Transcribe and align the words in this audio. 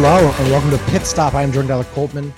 Hello 0.00 0.30
and 0.38 0.48
welcome 0.52 0.70
to 0.70 0.78
Pit 0.92 1.04
Stop. 1.04 1.34
I 1.34 1.42
am 1.42 1.50
Jordan 1.50 1.66
Della 1.66 1.84
Coltman. 1.86 2.32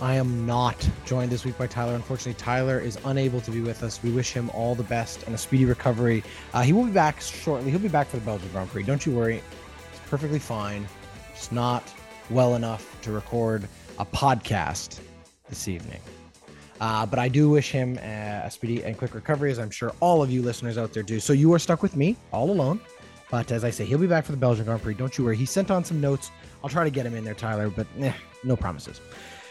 I 0.00 0.14
am 0.14 0.46
not 0.46 0.88
joined 1.04 1.30
this 1.30 1.44
week 1.44 1.58
by 1.58 1.66
Tyler. 1.66 1.94
Unfortunately, 1.94 2.32
Tyler 2.32 2.80
is 2.80 2.96
unable 3.04 3.42
to 3.42 3.50
be 3.50 3.60
with 3.60 3.82
us. 3.82 4.02
We 4.02 4.10
wish 4.10 4.32
him 4.32 4.48
all 4.54 4.74
the 4.74 4.84
best 4.84 5.22
and 5.24 5.34
a 5.34 5.38
speedy 5.38 5.66
recovery. 5.66 6.24
Uh, 6.54 6.62
he 6.62 6.72
will 6.72 6.86
be 6.86 6.92
back 6.92 7.20
shortly. 7.20 7.70
He'll 7.70 7.78
be 7.78 7.88
back 7.88 8.06
for 8.06 8.16
the 8.16 8.24
Belgian 8.24 8.48
Grand 8.52 8.70
Prix. 8.70 8.84
Don't 8.84 9.04
you 9.04 9.12
worry. 9.12 9.42
It's 9.92 10.00
perfectly 10.08 10.38
fine. 10.38 10.88
Just 11.34 11.52
not 11.52 11.84
well 12.30 12.54
enough 12.54 12.98
to 13.02 13.12
record 13.12 13.68
a 13.98 14.06
podcast 14.06 15.00
this 15.50 15.68
evening. 15.68 16.00
Uh, 16.80 17.04
but 17.04 17.18
I 17.18 17.28
do 17.28 17.50
wish 17.50 17.70
him 17.70 17.98
a, 17.98 18.44
a 18.46 18.50
speedy 18.50 18.82
and 18.82 18.96
quick 18.96 19.14
recovery, 19.14 19.50
as 19.50 19.58
I'm 19.58 19.70
sure 19.70 19.92
all 20.00 20.22
of 20.22 20.30
you 20.30 20.40
listeners 20.40 20.78
out 20.78 20.94
there 20.94 21.02
do. 21.02 21.20
So 21.20 21.34
you 21.34 21.52
are 21.52 21.58
stuck 21.58 21.82
with 21.82 21.96
me 21.96 22.16
all 22.32 22.50
alone. 22.50 22.80
But 23.34 23.50
as 23.50 23.64
I 23.64 23.70
say, 23.70 23.84
he'll 23.84 23.98
be 23.98 24.06
back 24.06 24.24
for 24.24 24.30
the 24.30 24.38
Belgian 24.38 24.64
Grand 24.64 24.80
Prix. 24.80 24.94
Don't 24.94 25.18
you 25.18 25.24
worry. 25.24 25.36
He 25.36 25.44
sent 25.44 25.68
on 25.68 25.82
some 25.84 26.00
notes. 26.00 26.30
I'll 26.62 26.70
try 26.70 26.84
to 26.84 26.90
get 26.90 27.04
him 27.04 27.16
in 27.16 27.24
there, 27.24 27.34
Tyler, 27.34 27.68
but 27.68 27.84
eh, 27.98 28.12
no 28.44 28.54
promises. 28.54 29.00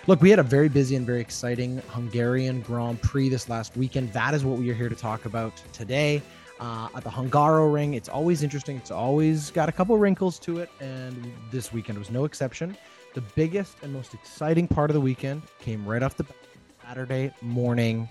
Look, 0.08 0.22
we 0.22 0.30
had 0.30 0.40
a 0.40 0.44
very 0.44 0.70
busy 0.70 0.96
and 0.96 1.06
very 1.06 1.20
exciting 1.20 1.80
Hungarian 1.90 2.62
Grand 2.62 3.02
Prix 3.02 3.28
this 3.28 3.50
last 3.50 3.76
weekend. 3.76 4.14
That 4.14 4.34
is 4.34 4.46
what 4.46 4.58
we 4.58 4.70
are 4.70 4.74
here 4.74 4.88
to 4.88 4.96
talk 4.96 5.26
about 5.26 5.62
today. 5.74 6.22
Uh, 6.62 6.88
at 6.96 7.04
the 7.04 7.10
Hungaroring. 7.10 7.94
it's 7.94 8.08
always 8.08 8.42
interesting. 8.42 8.78
It's 8.78 8.90
always 8.90 9.52
got 9.52 9.68
a 9.68 9.74
couple 9.74 9.98
wrinkles 9.98 10.40
to 10.40 10.60
it, 10.60 10.70
and 10.80 11.34
this 11.52 11.74
weekend 11.74 12.00
was 12.00 12.10
no 12.10 12.24
exception. 12.24 12.78
The 13.16 13.22
biggest 13.36 13.76
and 13.82 13.92
most 13.92 14.14
exciting 14.14 14.66
part 14.66 14.92
of 14.92 14.94
the 14.94 15.02
weekend 15.02 15.42
came 15.60 15.86
right 15.86 16.02
off 16.02 16.16
the 16.16 16.26
Saturday 16.88 17.34
morning. 17.42 18.08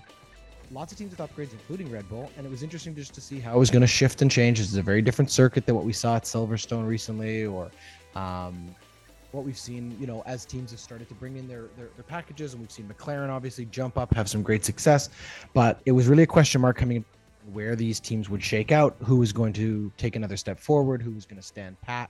Lots 0.71 0.91
of 0.91 0.97
teams 0.97 1.11
with 1.11 1.19
upgrades, 1.19 1.51
including 1.51 1.91
Red 1.91 2.09
Bull, 2.09 2.31
and 2.35 2.45
it 2.45 2.49
was 2.49 2.63
interesting 2.63 2.95
just 2.95 3.13
to 3.13 3.21
see 3.21 3.39
how 3.39 3.55
it 3.55 3.59
was 3.59 3.69
going 3.69 3.81
to 3.81 3.87
shift 3.87 4.21
and 4.21 4.31
change. 4.31 4.57
This 4.57 4.69
is 4.69 4.77
a 4.77 4.81
very 4.81 5.01
different 5.01 5.29
circuit 5.29 5.65
than 5.65 5.75
what 5.75 5.83
we 5.83 5.93
saw 5.93 6.15
at 6.15 6.23
Silverstone 6.23 6.87
recently, 6.87 7.45
or 7.45 7.69
um, 8.15 8.73
what 9.31 9.43
we've 9.43 9.57
seen, 9.57 9.95
you 9.99 10.07
know, 10.07 10.23
as 10.25 10.45
teams 10.45 10.71
have 10.71 10.79
started 10.79 11.07
to 11.09 11.13
bring 11.15 11.37
in 11.37 11.47
their, 11.47 11.65
their, 11.77 11.89
their 11.95 12.03
packages, 12.07 12.53
and 12.53 12.61
we've 12.61 12.71
seen 12.71 12.87
McLaren 12.87 13.29
obviously 13.29 13.65
jump 13.65 13.97
up, 13.97 14.13
have 14.13 14.29
some 14.29 14.41
great 14.41 14.65
success, 14.65 15.09
but 15.53 15.79
it 15.85 15.91
was 15.91 16.07
really 16.07 16.23
a 16.23 16.27
question 16.27 16.61
mark 16.61 16.77
coming 16.77 17.05
where 17.51 17.75
these 17.75 17.99
teams 17.99 18.29
would 18.29 18.43
shake 18.43 18.71
out, 18.71 18.95
who 19.03 19.17
was 19.17 19.33
going 19.33 19.53
to 19.53 19.91
take 19.97 20.15
another 20.15 20.37
step 20.37 20.59
forward, 20.59 21.01
who 21.01 21.11
was 21.11 21.25
going 21.25 21.39
to 21.39 21.45
stand 21.45 21.79
pat, 21.81 22.09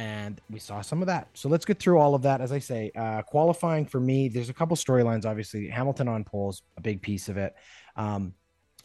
and 0.00 0.40
we 0.48 0.58
saw 0.58 0.80
some 0.80 1.02
of 1.02 1.06
that. 1.08 1.28
So 1.34 1.50
let's 1.50 1.66
get 1.66 1.78
through 1.78 1.98
all 1.98 2.14
of 2.14 2.22
that. 2.22 2.40
As 2.40 2.52
I 2.52 2.58
say, 2.58 2.90
uh, 2.96 3.20
qualifying 3.20 3.84
for 3.84 4.00
me, 4.00 4.30
there's 4.30 4.48
a 4.48 4.54
couple 4.54 4.74
storylines. 4.74 5.26
Obviously, 5.26 5.68
Hamilton 5.68 6.08
on 6.08 6.24
poles, 6.24 6.62
a 6.78 6.80
big 6.80 7.02
piece 7.02 7.28
of 7.28 7.36
it, 7.36 7.54
um, 7.96 8.32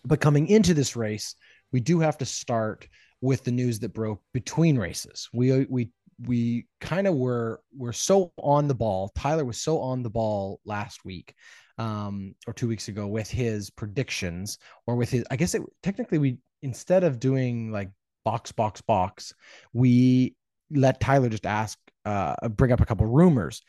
but 0.03 0.19
coming 0.19 0.47
into 0.47 0.73
this 0.73 0.97
race, 0.97 1.35
we 1.71 1.79
do 1.79 2.01
have 2.01 2.17
to 2.17 2.25
start 2.25 2.89
with 3.21 3.45
the 3.45 3.51
news 3.51 3.79
that 3.79 3.93
broke 3.93 4.21
between 4.33 4.77
races. 4.77 5.29
We 5.33 5.65
we 5.69 5.89
we 6.27 6.67
kind 6.81 7.07
of 7.07 7.15
were 7.15 7.61
were 7.75 7.93
so 7.93 8.33
on 8.37 8.67
the 8.67 8.75
ball. 8.75 9.09
Tyler 9.15 9.45
was 9.45 9.61
so 9.61 9.79
on 9.79 10.03
the 10.03 10.09
ball 10.09 10.59
last 10.65 11.05
week 11.05 11.33
um 11.77 12.33
or 12.47 12.53
2 12.53 12.69
weeks 12.69 12.87
ago 12.87 13.05
with 13.05 13.29
his 13.29 13.69
predictions 13.69 14.59
or 14.87 14.95
with 14.95 15.09
his 15.09 15.25
I 15.29 15.35
guess 15.35 15.55
it 15.55 15.61
technically 15.83 16.19
we 16.19 16.37
instead 16.61 17.03
of 17.03 17.19
doing 17.19 17.69
like 17.69 17.89
box 18.23 18.51
box 18.51 18.81
box, 18.81 19.33
we 19.71 20.35
let 20.71 20.99
Tyler 20.99 21.29
just 21.29 21.45
ask 21.45 21.77
uh 22.05 22.35
bring 22.49 22.71
up 22.71 22.81
a 22.81 22.85
couple 22.85 23.05
rumors. 23.05 23.61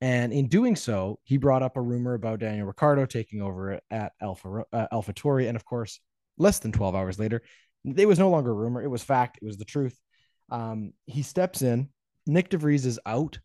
And 0.00 0.32
in 0.32 0.48
doing 0.48 0.76
so, 0.76 1.18
he 1.24 1.36
brought 1.36 1.62
up 1.62 1.76
a 1.76 1.82
rumor 1.82 2.14
about 2.14 2.40
Daniel 2.40 2.66
Ricciardo 2.66 3.04
taking 3.04 3.42
over 3.42 3.80
at 3.90 4.12
Alpha 4.22 4.64
uh, 4.72 4.86
Tauri. 4.90 5.46
and 5.46 5.56
of 5.56 5.64
course, 5.64 6.00
less 6.38 6.58
than 6.58 6.72
12 6.72 6.94
hours 6.94 7.18
later, 7.18 7.42
it 7.84 8.08
was 8.08 8.18
no 8.18 8.30
longer 8.30 8.50
a 8.50 8.54
rumor, 8.54 8.82
it 8.82 8.88
was 8.88 9.02
fact, 9.02 9.38
it 9.42 9.44
was 9.44 9.58
the 9.58 9.64
truth. 9.64 9.98
Um, 10.50 10.92
he 11.06 11.22
steps 11.22 11.62
in. 11.62 11.88
Nick 12.26 12.48
de 12.48 12.56
Vries 12.56 12.86
is 12.86 12.98
out. 13.06 13.38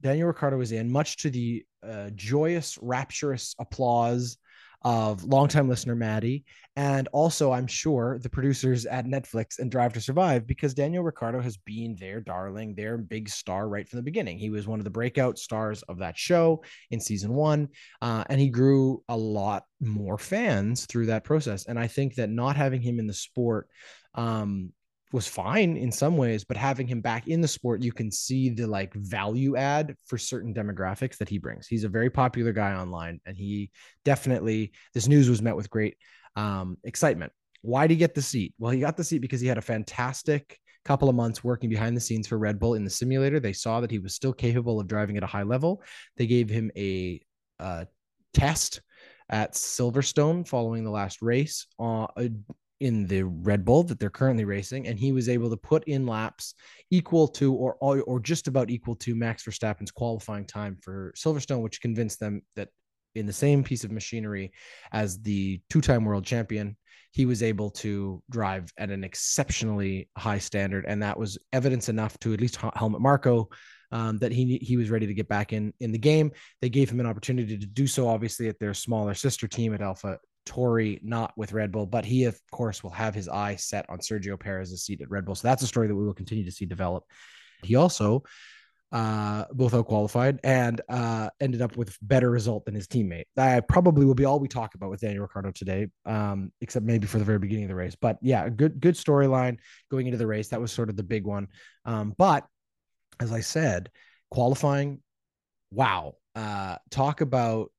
Daniel 0.00 0.28
Ricciardo 0.28 0.60
is 0.60 0.72
in, 0.72 0.90
much 0.90 1.18
to 1.18 1.30
the 1.30 1.64
uh, 1.86 2.10
joyous, 2.14 2.78
rapturous 2.80 3.54
applause 3.58 4.38
of 4.82 5.24
longtime 5.24 5.68
listener 5.68 5.94
Maddie, 5.94 6.44
and 6.76 7.08
also 7.12 7.52
I'm 7.52 7.66
sure 7.66 8.18
the 8.22 8.30
producers 8.30 8.86
at 8.86 9.06
Netflix 9.06 9.58
and 9.58 9.70
Drive 9.70 9.92
to 9.94 10.00
Survive, 10.00 10.46
because 10.46 10.74
Daniel 10.74 11.02
Ricciardo 11.02 11.40
has 11.40 11.56
been 11.56 11.96
their 11.98 12.20
darling, 12.20 12.74
their 12.74 12.96
big 12.96 13.28
star 13.28 13.68
right 13.68 13.88
from 13.88 13.96
the 13.96 14.04
beginning. 14.04 14.38
He 14.38 14.50
was 14.50 14.68
one 14.68 14.78
of 14.78 14.84
the 14.84 14.90
breakout 14.90 15.38
stars 15.38 15.82
of 15.82 15.98
that 15.98 16.16
show 16.16 16.62
in 16.90 17.00
season 17.00 17.34
one, 17.34 17.68
uh, 18.00 18.24
and 18.28 18.40
he 18.40 18.48
grew 18.50 19.02
a 19.08 19.16
lot 19.16 19.64
more 19.80 20.18
fans 20.18 20.86
through 20.86 21.06
that 21.06 21.24
process. 21.24 21.66
And 21.66 21.78
I 21.78 21.88
think 21.88 22.14
that 22.14 22.30
not 22.30 22.56
having 22.56 22.80
him 22.80 23.00
in 23.00 23.06
the 23.06 23.14
sport 23.14 23.68
um, 24.14 24.72
was 25.12 25.26
fine 25.26 25.76
in 25.76 25.90
some 25.90 26.16
ways, 26.16 26.44
but 26.44 26.56
having 26.56 26.86
him 26.86 27.00
back 27.00 27.28
in 27.28 27.40
the 27.40 27.48
sport, 27.48 27.82
you 27.82 27.92
can 27.92 28.10
see 28.10 28.50
the 28.50 28.66
like 28.66 28.92
value 28.94 29.56
add 29.56 29.94
for 30.06 30.18
certain 30.18 30.52
demographics 30.52 31.16
that 31.18 31.28
he 31.28 31.38
brings. 31.38 31.66
He's 31.66 31.84
a 31.84 31.88
very 31.88 32.10
popular 32.10 32.52
guy 32.52 32.74
online, 32.74 33.20
and 33.24 33.36
he 33.36 33.70
definitely 34.04 34.72
this 34.94 35.08
news 35.08 35.30
was 35.30 35.42
met 35.42 35.56
with 35.56 35.70
great 35.70 35.96
um, 36.36 36.76
excitement. 36.84 37.32
Why 37.62 37.86
did 37.86 37.94
he 37.94 37.98
get 37.98 38.14
the 38.14 38.22
seat? 38.22 38.54
Well, 38.58 38.70
he 38.70 38.80
got 38.80 38.96
the 38.96 39.04
seat 39.04 39.20
because 39.20 39.40
he 39.40 39.48
had 39.48 39.58
a 39.58 39.62
fantastic 39.62 40.58
couple 40.84 41.08
of 41.08 41.16
months 41.16 41.42
working 41.42 41.68
behind 41.68 41.96
the 41.96 42.00
scenes 42.00 42.26
for 42.26 42.38
Red 42.38 42.58
Bull 42.58 42.74
in 42.74 42.84
the 42.84 42.90
simulator. 42.90 43.40
They 43.40 43.52
saw 43.52 43.80
that 43.80 43.90
he 43.90 43.98
was 43.98 44.14
still 44.14 44.32
capable 44.32 44.78
of 44.78 44.86
driving 44.86 45.16
at 45.16 45.22
a 45.22 45.26
high 45.26 45.42
level. 45.42 45.82
They 46.16 46.26
gave 46.26 46.48
him 46.48 46.70
a, 46.76 47.20
a 47.58 47.86
test 48.32 48.80
at 49.28 49.52
Silverstone 49.52 50.46
following 50.46 50.84
the 50.84 50.90
last 50.90 51.20
race 51.20 51.66
uh, 51.78 52.06
in 52.80 53.06
the 53.06 53.22
Red 53.22 53.64
Bull 53.64 53.82
that 53.84 53.98
they're 53.98 54.10
currently 54.10 54.44
racing, 54.44 54.86
and 54.86 54.98
he 54.98 55.12
was 55.12 55.28
able 55.28 55.50
to 55.50 55.56
put 55.56 55.84
in 55.84 56.06
laps 56.06 56.54
equal 56.90 57.28
to 57.28 57.52
or 57.54 57.74
or 57.80 58.20
just 58.20 58.48
about 58.48 58.70
equal 58.70 58.94
to 58.96 59.14
Max 59.14 59.44
Verstappen's 59.44 59.90
qualifying 59.90 60.44
time 60.44 60.78
for 60.82 61.12
Silverstone, 61.16 61.62
which 61.62 61.80
convinced 61.80 62.20
them 62.20 62.42
that 62.56 62.68
in 63.14 63.26
the 63.26 63.32
same 63.32 63.64
piece 63.64 63.84
of 63.84 63.90
machinery 63.90 64.52
as 64.92 65.20
the 65.22 65.60
two-time 65.70 66.04
world 66.04 66.24
champion, 66.24 66.76
he 67.10 67.26
was 67.26 67.42
able 67.42 67.70
to 67.70 68.22
drive 68.30 68.72
at 68.78 68.90
an 68.90 69.02
exceptionally 69.02 70.08
high 70.16 70.38
standard, 70.38 70.84
and 70.86 71.02
that 71.02 71.18
was 71.18 71.38
evidence 71.52 71.88
enough 71.88 72.18
to 72.20 72.32
at 72.32 72.40
least 72.40 72.58
Helmut 72.74 73.00
Marko 73.00 73.48
um, 73.90 74.18
that 74.18 74.32
he 74.32 74.58
he 74.58 74.76
was 74.76 74.90
ready 74.90 75.06
to 75.06 75.14
get 75.14 75.28
back 75.28 75.52
in 75.52 75.72
in 75.80 75.92
the 75.92 75.98
game. 75.98 76.30
They 76.60 76.68
gave 76.68 76.90
him 76.90 77.00
an 77.00 77.06
opportunity 77.06 77.58
to 77.58 77.66
do 77.66 77.86
so, 77.86 78.08
obviously 78.08 78.48
at 78.48 78.58
their 78.58 78.74
smaller 78.74 79.14
sister 79.14 79.48
team 79.48 79.74
at 79.74 79.80
Alpha 79.80 80.18
Tauri, 80.48 81.02
not 81.02 81.32
with 81.36 81.52
Red 81.52 81.70
Bull, 81.70 81.86
but 81.86 82.04
he, 82.04 82.24
of 82.24 82.40
course, 82.50 82.82
will 82.82 82.90
have 82.90 83.14
his 83.14 83.28
eye 83.28 83.56
set 83.56 83.88
on 83.88 83.98
Sergio 83.98 84.38
Perez's 84.38 84.84
seat 84.84 85.00
at 85.00 85.10
Red 85.10 85.24
Bull. 85.24 85.34
So 85.34 85.46
that's 85.46 85.62
a 85.62 85.66
story 85.66 85.86
that 85.88 85.94
we 85.94 86.04
will 86.04 86.14
continue 86.14 86.44
to 86.44 86.50
see 86.50 86.66
develop. 86.66 87.04
He 87.62 87.76
also 87.76 88.22
uh, 88.90 89.44
both 89.52 89.74
out 89.74 89.86
qualified 89.86 90.40
and 90.42 90.80
uh, 90.88 91.28
ended 91.40 91.60
up 91.60 91.76
with 91.76 91.96
better 92.00 92.30
result 92.30 92.64
than 92.64 92.74
his 92.74 92.86
teammate. 92.86 93.26
That 93.36 93.68
probably 93.68 94.06
will 94.06 94.14
be 94.14 94.24
all 94.24 94.38
we 94.38 94.48
talk 94.48 94.74
about 94.74 94.90
with 94.90 95.00
Daniel 95.00 95.22
Ricciardo 95.22 95.50
today, 95.50 95.88
um, 96.06 96.52
except 96.60 96.86
maybe 96.86 97.06
for 97.06 97.18
the 97.18 97.24
very 97.24 97.38
beginning 97.38 97.64
of 97.64 97.68
the 97.68 97.74
race. 97.74 97.96
But 98.00 98.18
yeah, 98.22 98.48
good 98.48 98.80
good 98.80 98.94
storyline 98.94 99.58
going 99.90 100.06
into 100.06 100.18
the 100.18 100.26
race. 100.26 100.48
That 100.48 100.60
was 100.60 100.72
sort 100.72 100.88
of 100.88 100.96
the 100.96 101.02
big 101.02 101.24
one. 101.24 101.48
Um, 101.84 102.14
but 102.16 102.46
as 103.20 103.32
I 103.32 103.40
said, 103.40 103.90
qualifying, 104.30 105.00
wow. 105.70 106.14
Uh, 106.34 106.76
talk 106.90 107.20
about 107.20 107.70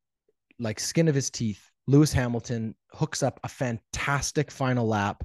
like 0.59 0.79
skin 0.79 1.07
of 1.07 1.15
his 1.15 1.29
teeth 1.29 1.68
Lewis 1.89 2.13
Hamilton 2.13 2.75
hooks 2.93 3.23
up 3.23 3.39
a 3.43 3.47
fantastic 3.47 4.51
final 4.51 4.85
lap. 4.85 5.23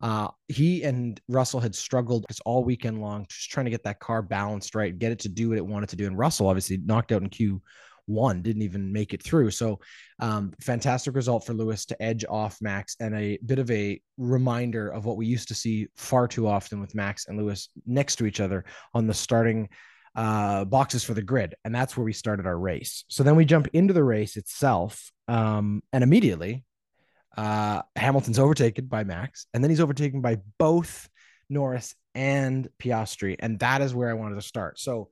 Uh, 0.00 0.28
he 0.48 0.82
and 0.82 1.20
Russell 1.28 1.60
had 1.60 1.74
struggled 1.74 2.24
all 2.46 2.64
weekend 2.64 3.02
long, 3.02 3.26
just 3.28 3.50
trying 3.50 3.66
to 3.66 3.70
get 3.70 3.84
that 3.84 4.00
car 4.00 4.22
balanced 4.22 4.74
right, 4.74 4.98
get 4.98 5.12
it 5.12 5.18
to 5.20 5.28
do 5.28 5.50
what 5.50 5.58
it 5.58 5.66
wanted 5.66 5.90
to 5.90 5.96
do. 5.96 6.06
And 6.06 6.16
Russell 6.16 6.48
obviously 6.48 6.78
knocked 6.78 7.12
out 7.12 7.20
in 7.20 7.28
Q 7.28 7.60
one, 8.06 8.40
didn't 8.40 8.62
even 8.62 8.90
make 8.90 9.12
it 9.12 9.22
through. 9.22 9.50
So, 9.50 9.78
um, 10.20 10.54
fantastic 10.62 11.14
result 11.14 11.44
for 11.44 11.52
Lewis 11.52 11.84
to 11.86 12.02
edge 12.02 12.24
off 12.30 12.62
Max, 12.62 12.96
and 12.98 13.14
a 13.14 13.38
bit 13.44 13.58
of 13.58 13.70
a 13.70 14.00
reminder 14.16 14.88
of 14.88 15.04
what 15.04 15.18
we 15.18 15.26
used 15.26 15.48
to 15.48 15.54
see 15.54 15.88
far 15.96 16.26
too 16.28 16.46
often 16.46 16.80
with 16.80 16.94
Max 16.94 17.26
and 17.26 17.36
Lewis 17.36 17.68
next 17.84 18.16
to 18.16 18.26
each 18.26 18.40
other 18.40 18.64
on 18.94 19.06
the 19.06 19.12
starting 19.12 19.68
uh, 20.16 20.64
boxes 20.64 21.04
for 21.04 21.14
the 21.14 21.22
grid. 21.22 21.54
And 21.64 21.74
that's 21.74 21.96
where 21.96 22.04
we 22.04 22.12
started 22.12 22.46
our 22.46 22.58
race. 22.58 23.04
So 23.08 23.22
then 23.22 23.36
we 23.36 23.44
jump 23.44 23.68
into 23.72 23.92
the 23.92 24.02
race 24.02 24.36
itself. 24.36 25.12
Um, 25.28 25.82
and 25.92 26.02
immediately, 26.02 26.64
uh, 27.36 27.82
Hamilton's 27.94 28.38
overtaken 28.38 28.86
by 28.86 29.04
Max. 29.04 29.46
And 29.52 29.62
then 29.62 29.70
he's 29.70 29.80
overtaken 29.80 30.22
by 30.22 30.38
both 30.58 31.08
Norris 31.50 31.94
and 32.14 32.68
Piastri. 32.82 33.36
And 33.38 33.58
that 33.58 33.82
is 33.82 33.94
where 33.94 34.08
I 34.08 34.14
wanted 34.14 34.36
to 34.36 34.42
start. 34.42 34.80
So 34.80 35.10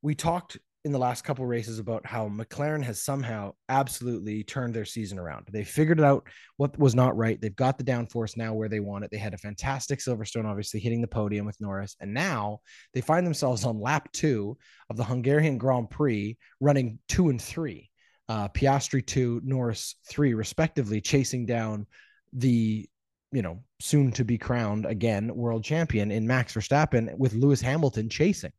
we 0.00 0.14
talked 0.14 0.56
in 0.86 0.92
the 0.92 0.98
last 0.98 1.24
couple 1.24 1.44
races 1.44 1.80
about 1.80 2.06
how 2.06 2.28
McLaren 2.28 2.82
has 2.84 3.02
somehow 3.02 3.52
absolutely 3.68 4.44
turned 4.44 4.72
their 4.72 4.84
season 4.84 5.18
around. 5.18 5.48
They 5.50 5.64
figured 5.64 6.00
out 6.00 6.28
what 6.58 6.78
was 6.78 6.94
not 6.94 7.16
right. 7.16 7.40
They've 7.40 7.56
got 7.56 7.76
the 7.76 7.82
downforce 7.82 8.36
now 8.36 8.54
where 8.54 8.68
they 8.68 8.78
want 8.78 9.04
it. 9.04 9.10
They 9.10 9.18
had 9.18 9.34
a 9.34 9.38
fantastic 9.38 9.98
Silverstone, 9.98 10.44
obviously 10.44 10.78
hitting 10.78 11.00
the 11.00 11.08
podium 11.08 11.44
with 11.44 11.60
Norris, 11.60 11.96
and 12.00 12.14
now 12.14 12.60
they 12.94 13.00
find 13.00 13.26
themselves 13.26 13.64
on 13.64 13.80
lap 13.80 14.08
two 14.12 14.56
of 14.88 14.96
the 14.96 15.02
Hungarian 15.02 15.58
Grand 15.58 15.90
Prix, 15.90 16.38
running 16.60 17.00
two 17.08 17.30
and 17.30 17.42
three, 17.42 17.90
uh, 18.28 18.46
Piastri 18.50 19.04
two, 19.04 19.40
Norris 19.44 19.96
three, 20.08 20.34
respectively, 20.34 21.00
chasing 21.00 21.46
down 21.46 21.88
the 22.32 22.88
you 23.32 23.42
know 23.42 23.60
soon 23.80 24.12
to 24.12 24.24
be 24.24 24.38
crowned 24.38 24.86
again 24.86 25.34
world 25.34 25.64
champion 25.64 26.12
in 26.12 26.28
Max 26.28 26.54
Verstappen 26.54 27.12
with 27.18 27.34
Lewis 27.34 27.60
Hamilton 27.60 28.08
chasing. 28.08 28.52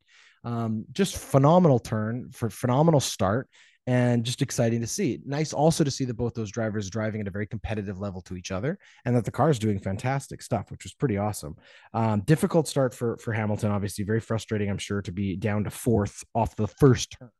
Um, 0.47 0.85
just 0.93 1.17
phenomenal 1.17 1.77
turn 1.77 2.31
for 2.31 2.49
phenomenal 2.49 3.01
start 3.01 3.49
and 3.85 4.23
just 4.23 4.41
exciting 4.41 4.79
to 4.79 4.87
see. 4.87 5.19
Nice 5.25 5.51
also 5.51 5.83
to 5.83 5.91
see 5.91 6.05
that 6.05 6.13
both 6.13 6.35
those 6.35 6.51
drivers 6.51 6.89
driving 6.89 7.19
at 7.19 7.27
a 7.27 7.31
very 7.31 7.45
competitive 7.45 7.99
level 7.99 8.21
to 8.21 8.37
each 8.37 8.49
other, 8.49 8.79
and 9.03 9.13
that 9.13 9.25
the 9.25 9.31
car 9.31 9.49
is 9.49 9.59
doing 9.59 9.77
fantastic 9.77 10.41
stuff, 10.41 10.71
which 10.71 10.85
was 10.85 10.93
pretty 10.93 11.17
awesome. 11.17 11.57
Um, 11.93 12.21
difficult 12.21 12.69
start 12.69 12.93
for 12.93 13.17
for 13.17 13.33
Hamilton, 13.33 13.71
obviously 13.71 14.05
very 14.05 14.21
frustrating. 14.21 14.69
I'm 14.69 14.77
sure 14.77 15.01
to 15.01 15.11
be 15.11 15.35
down 15.35 15.65
to 15.65 15.69
fourth 15.69 16.23
off 16.33 16.55
the 16.55 16.67
first 16.67 17.17
turn, 17.19 17.31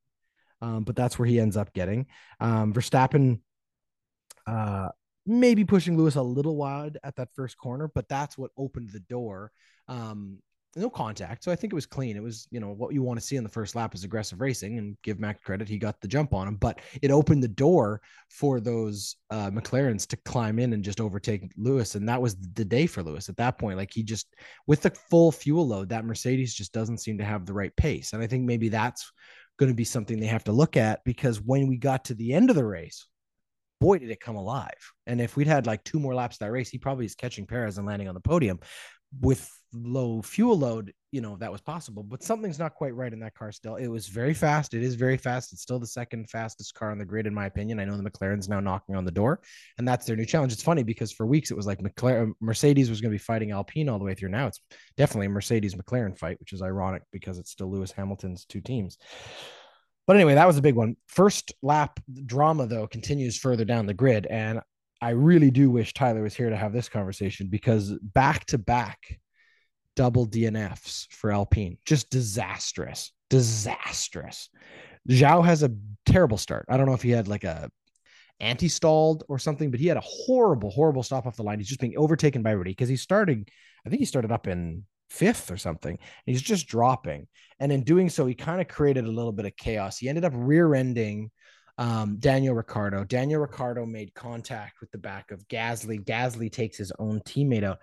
um, 0.61 0.83
but 0.83 0.97
that's 0.97 1.17
where 1.17 1.29
he 1.29 1.39
ends 1.39 1.55
up 1.55 1.71
getting. 1.73 2.07
Um, 2.41 2.73
Verstappen. 2.73 3.39
Uh, 4.45 4.89
maybe 5.25 5.63
pushing 5.63 5.97
Lewis 5.97 6.15
a 6.15 6.21
little 6.21 6.57
wide 6.57 6.97
at 7.05 7.15
that 7.17 7.29
first 7.35 7.57
corner, 7.57 7.89
but 7.93 8.09
that's 8.09 8.37
what 8.37 8.51
opened 8.57 8.89
the 8.91 9.01
door 9.01 9.51
um, 9.87 10.39
no 10.77 10.89
contact. 10.89 11.43
So 11.43 11.51
I 11.51 11.55
think 11.55 11.73
it 11.73 11.75
was 11.75 11.85
clean. 11.85 12.15
It 12.15 12.23
was, 12.23 12.47
you 12.51 12.59
know, 12.59 12.69
what 12.69 12.93
you 12.93 13.01
want 13.01 13.19
to 13.19 13.25
see 13.25 13.35
in 13.35 13.43
the 13.43 13.49
first 13.49 13.75
lap 13.75 13.95
is 13.95 14.03
aggressive 14.03 14.41
racing 14.41 14.77
and 14.77 14.97
give 15.03 15.19
Mac 15.19 15.41
credit. 15.41 15.67
He 15.67 15.77
got 15.77 15.99
the 16.01 16.07
jump 16.07 16.33
on 16.33 16.47
him, 16.47 16.55
but 16.55 16.79
it 17.01 17.11
opened 17.11 17.43
the 17.43 17.47
door 17.47 18.01
for 18.29 18.59
those 18.59 19.15
uh, 19.29 19.49
McLarens 19.49 20.07
to 20.07 20.17
climb 20.17 20.59
in 20.59 20.73
and 20.73 20.83
just 20.83 21.01
overtake 21.01 21.51
Lewis. 21.57 21.95
And 21.95 22.07
that 22.09 22.21
was 22.21 22.35
the 22.35 22.65
day 22.65 22.87
for 22.87 23.03
Lewis 23.03 23.29
at 23.29 23.37
that 23.37 23.57
point. 23.57 23.77
Like 23.77 23.91
he 23.93 24.03
just, 24.03 24.33
with 24.67 24.81
the 24.81 24.91
full 24.91 25.31
fuel 25.31 25.67
load, 25.67 25.89
that 25.89 26.05
Mercedes 26.05 26.53
just 26.53 26.73
doesn't 26.73 26.99
seem 26.99 27.17
to 27.17 27.25
have 27.25 27.45
the 27.45 27.53
right 27.53 27.75
pace. 27.75 28.13
And 28.13 28.21
I 28.21 28.27
think 28.27 28.45
maybe 28.45 28.69
that's 28.69 29.11
going 29.57 29.71
to 29.71 29.75
be 29.75 29.83
something 29.83 30.19
they 30.19 30.27
have 30.27 30.43
to 30.45 30.51
look 30.51 30.77
at 30.77 31.03
because 31.03 31.41
when 31.41 31.67
we 31.67 31.77
got 31.77 32.05
to 32.05 32.13
the 32.13 32.33
end 32.33 32.49
of 32.49 32.55
the 32.55 32.65
race, 32.65 33.07
boy, 33.79 33.99
did 33.99 34.09
it 34.09 34.19
come 34.19 34.35
alive. 34.35 34.93
And 35.05 35.21
if 35.21 35.35
we'd 35.35 35.47
had 35.47 35.67
like 35.67 35.83
two 35.83 35.99
more 35.99 36.15
laps 36.15 36.37
that 36.37 36.51
race, 36.51 36.69
he 36.69 36.77
probably 36.77 37.05
is 37.05 37.15
catching 37.15 37.45
Perez 37.45 37.77
and 37.77 37.87
landing 37.87 38.07
on 38.07 38.15
the 38.15 38.19
podium 38.21 38.59
with 39.21 39.49
low 39.73 40.21
fuel 40.21 40.57
load, 40.57 40.93
you 41.11 41.21
know, 41.21 41.37
that 41.37 41.51
was 41.51 41.61
possible, 41.61 42.03
but 42.03 42.21
something's 42.21 42.59
not 42.59 42.75
quite 42.75 42.95
right 42.95 43.13
in 43.13 43.19
that 43.19 43.33
car 43.33 43.51
still. 43.51 43.75
It 43.75 43.87
was 43.87 44.07
very 44.07 44.33
fast. 44.33 44.73
It 44.73 44.83
is 44.83 44.95
very 44.95 45.17
fast. 45.17 45.53
It's 45.53 45.61
still 45.61 45.79
the 45.79 45.87
second 45.87 46.29
fastest 46.29 46.73
car 46.73 46.91
on 46.91 46.97
the 46.97 47.05
grid, 47.05 47.27
in 47.27 47.33
my 47.33 47.45
opinion. 47.45 47.79
I 47.79 47.85
know 47.85 47.97
the 47.97 48.09
McLaren's 48.09 48.49
now 48.49 48.59
knocking 48.59 48.95
on 48.95 49.05
the 49.05 49.11
door, 49.11 49.41
and 49.77 49.87
that's 49.87 50.05
their 50.05 50.15
new 50.15 50.25
challenge. 50.25 50.51
It's 50.51 50.63
funny 50.63 50.83
because 50.83 51.11
for 51.11 51.25
weeks 51.25 51.51
it 51.51 51.57
was 51.57 51.67
like 51.67 51.79
McLaren, 51.79 52.33
Mercedes 52.41 52.89
was 52.89 53.01
going 53.01 53.11
to 53.11 53.15
be 53.15 53.23
fighting 53.23 53.51
Alpine 53.51 53.89
all 53.89 53.99
the 53.99 54.05
way 54.05 54.15
through. 54.15 54.29
Now 54.29 54.47
it's 54.47 54.61
definitely 54.97 55.27
a 55.27 55.31
Mercedes 55.31 55.75
McLaren 55.75 56.17
fight, 56.17 56.39
which 56.39 56.53
is 56.53 56.61
ironic 56.61 57.03
because 57.11 57.37
it's 57.37 57.51
still 57.51 57.71
Lewis 57.71 57.91
Hamilton's 57.91 58.45
two 58.45 58.61
teams. 58.61 58.97
But 60.07 60.15
anyway, 60.15 60.35
that 60.35 60.47
was 60.47 60.57
a 60.57 60.61
big 60.61 60.75
one. 60.75 60.95
First 61.07 61.53
lap 61.61 61.99
drama, 62.25 62.65
though, 62.65 62.87
continues 62.87 63.37
further 63.37 63.65
down 63.65 63.85
the 63.85 63.93
grid. 63.93 64.25
And 64.25 64.61
I 65.01 65.11
really 65.11 65.51
do 65.51 65.69
wish 65.69 65.93
Tyler 65.93 66.23
was 66.23 66.35
here 66.35 66.49
to 66.49 66.57
have 66.57 66.73
this 66.73 66.89
conversation 66.89 67.47
because 67.47 67.93
back 68.01 68.45
to 68.47 68.57
back 68.57 69.19
double 69.95 70.27
DNFs 70.27 71.07
for 71.11 71.31
Alpine, 71.31 71.77
just 71.85 72.09
disastrous, 72.09 73.11
disastrous. 73.29 74.49
Zhou 75.09 75.45
has 75.45 75.63
a 75.63 75.75
terrible 76.05 76.37
start. 76.37 76.65
I 76.69 76.77
don't 76.77 76.85
know 76.85 76.93
if 76.93 77.01
he 77.01 77.11
had 77.11 77.27
like 77.27 77.43
a 77.43 77.69
anti-stalled 78.39 79.23
or 79.27 79.39
something, 79.39 79.71
but 79.71 79.79
he 79.79 79.87
had 79.87 79.97
a 79.97 80.03
horrible, 80.03 80.69
horrible 80.69 81.03
stop 81.03 81.25
off 81.25 81.37
the 81.37 81.43
line. 81.43 81.59
He's 81.59 81.67
just 81.67 81.79
being 81.79 81.97
overtaken 81.97 82.43
by 82.43 82.51
everybody 82.51 82.71
because 82.71 82.89
he 82.89 82.97
started, 82.97 83.49
I 83.85 83.89
think 83.89 83.99
he 83.99 84.05
started 84.05 84.31
up 84.31 84.47
in 84.47 84.83
fifth 85.09 85.51
or 85.51 85.57
something. 85.57 85.97
he's 86.25 86.41
just 86.41 86.67
dropping. 86.67 87.27
And 87.59 87.71
in 87.71 87.83
doing 87.83 88.09
so, 88.09 88.25
he 88.25 88.35
kind 88.35 88.61
of 88.61 88.67
created 88.67 89.05
a 89.05 89.11
little 89.11 89.31
bit 89.31 89.45
of 89.45 89.55
chaos. 89.55 89.97
He 89.97 90.09
ended 90.09 90.25
up 90.25 90.33
rear 90.35 90.75
ending 90.75 91.31
um, 91.77 92.17
Daniel 92.19 92.55
Ricciardo. 92.55 93.03
Daniel 93.03 93.41
Ricciardo 93.41 93.85
made 93.85 94.13
contact 94.13 94.81
with 94.81 94.91
the 94.91 94.97
back 94.97 95.31
of 95.31 95.47
Gasly. 95.47 96.03
Gasly 96.03 96.51
takes 96.51 96.77
his 96.77 96.91
own 96.99 97.19
teammate 97.21 97.63
out. 97.63 97.79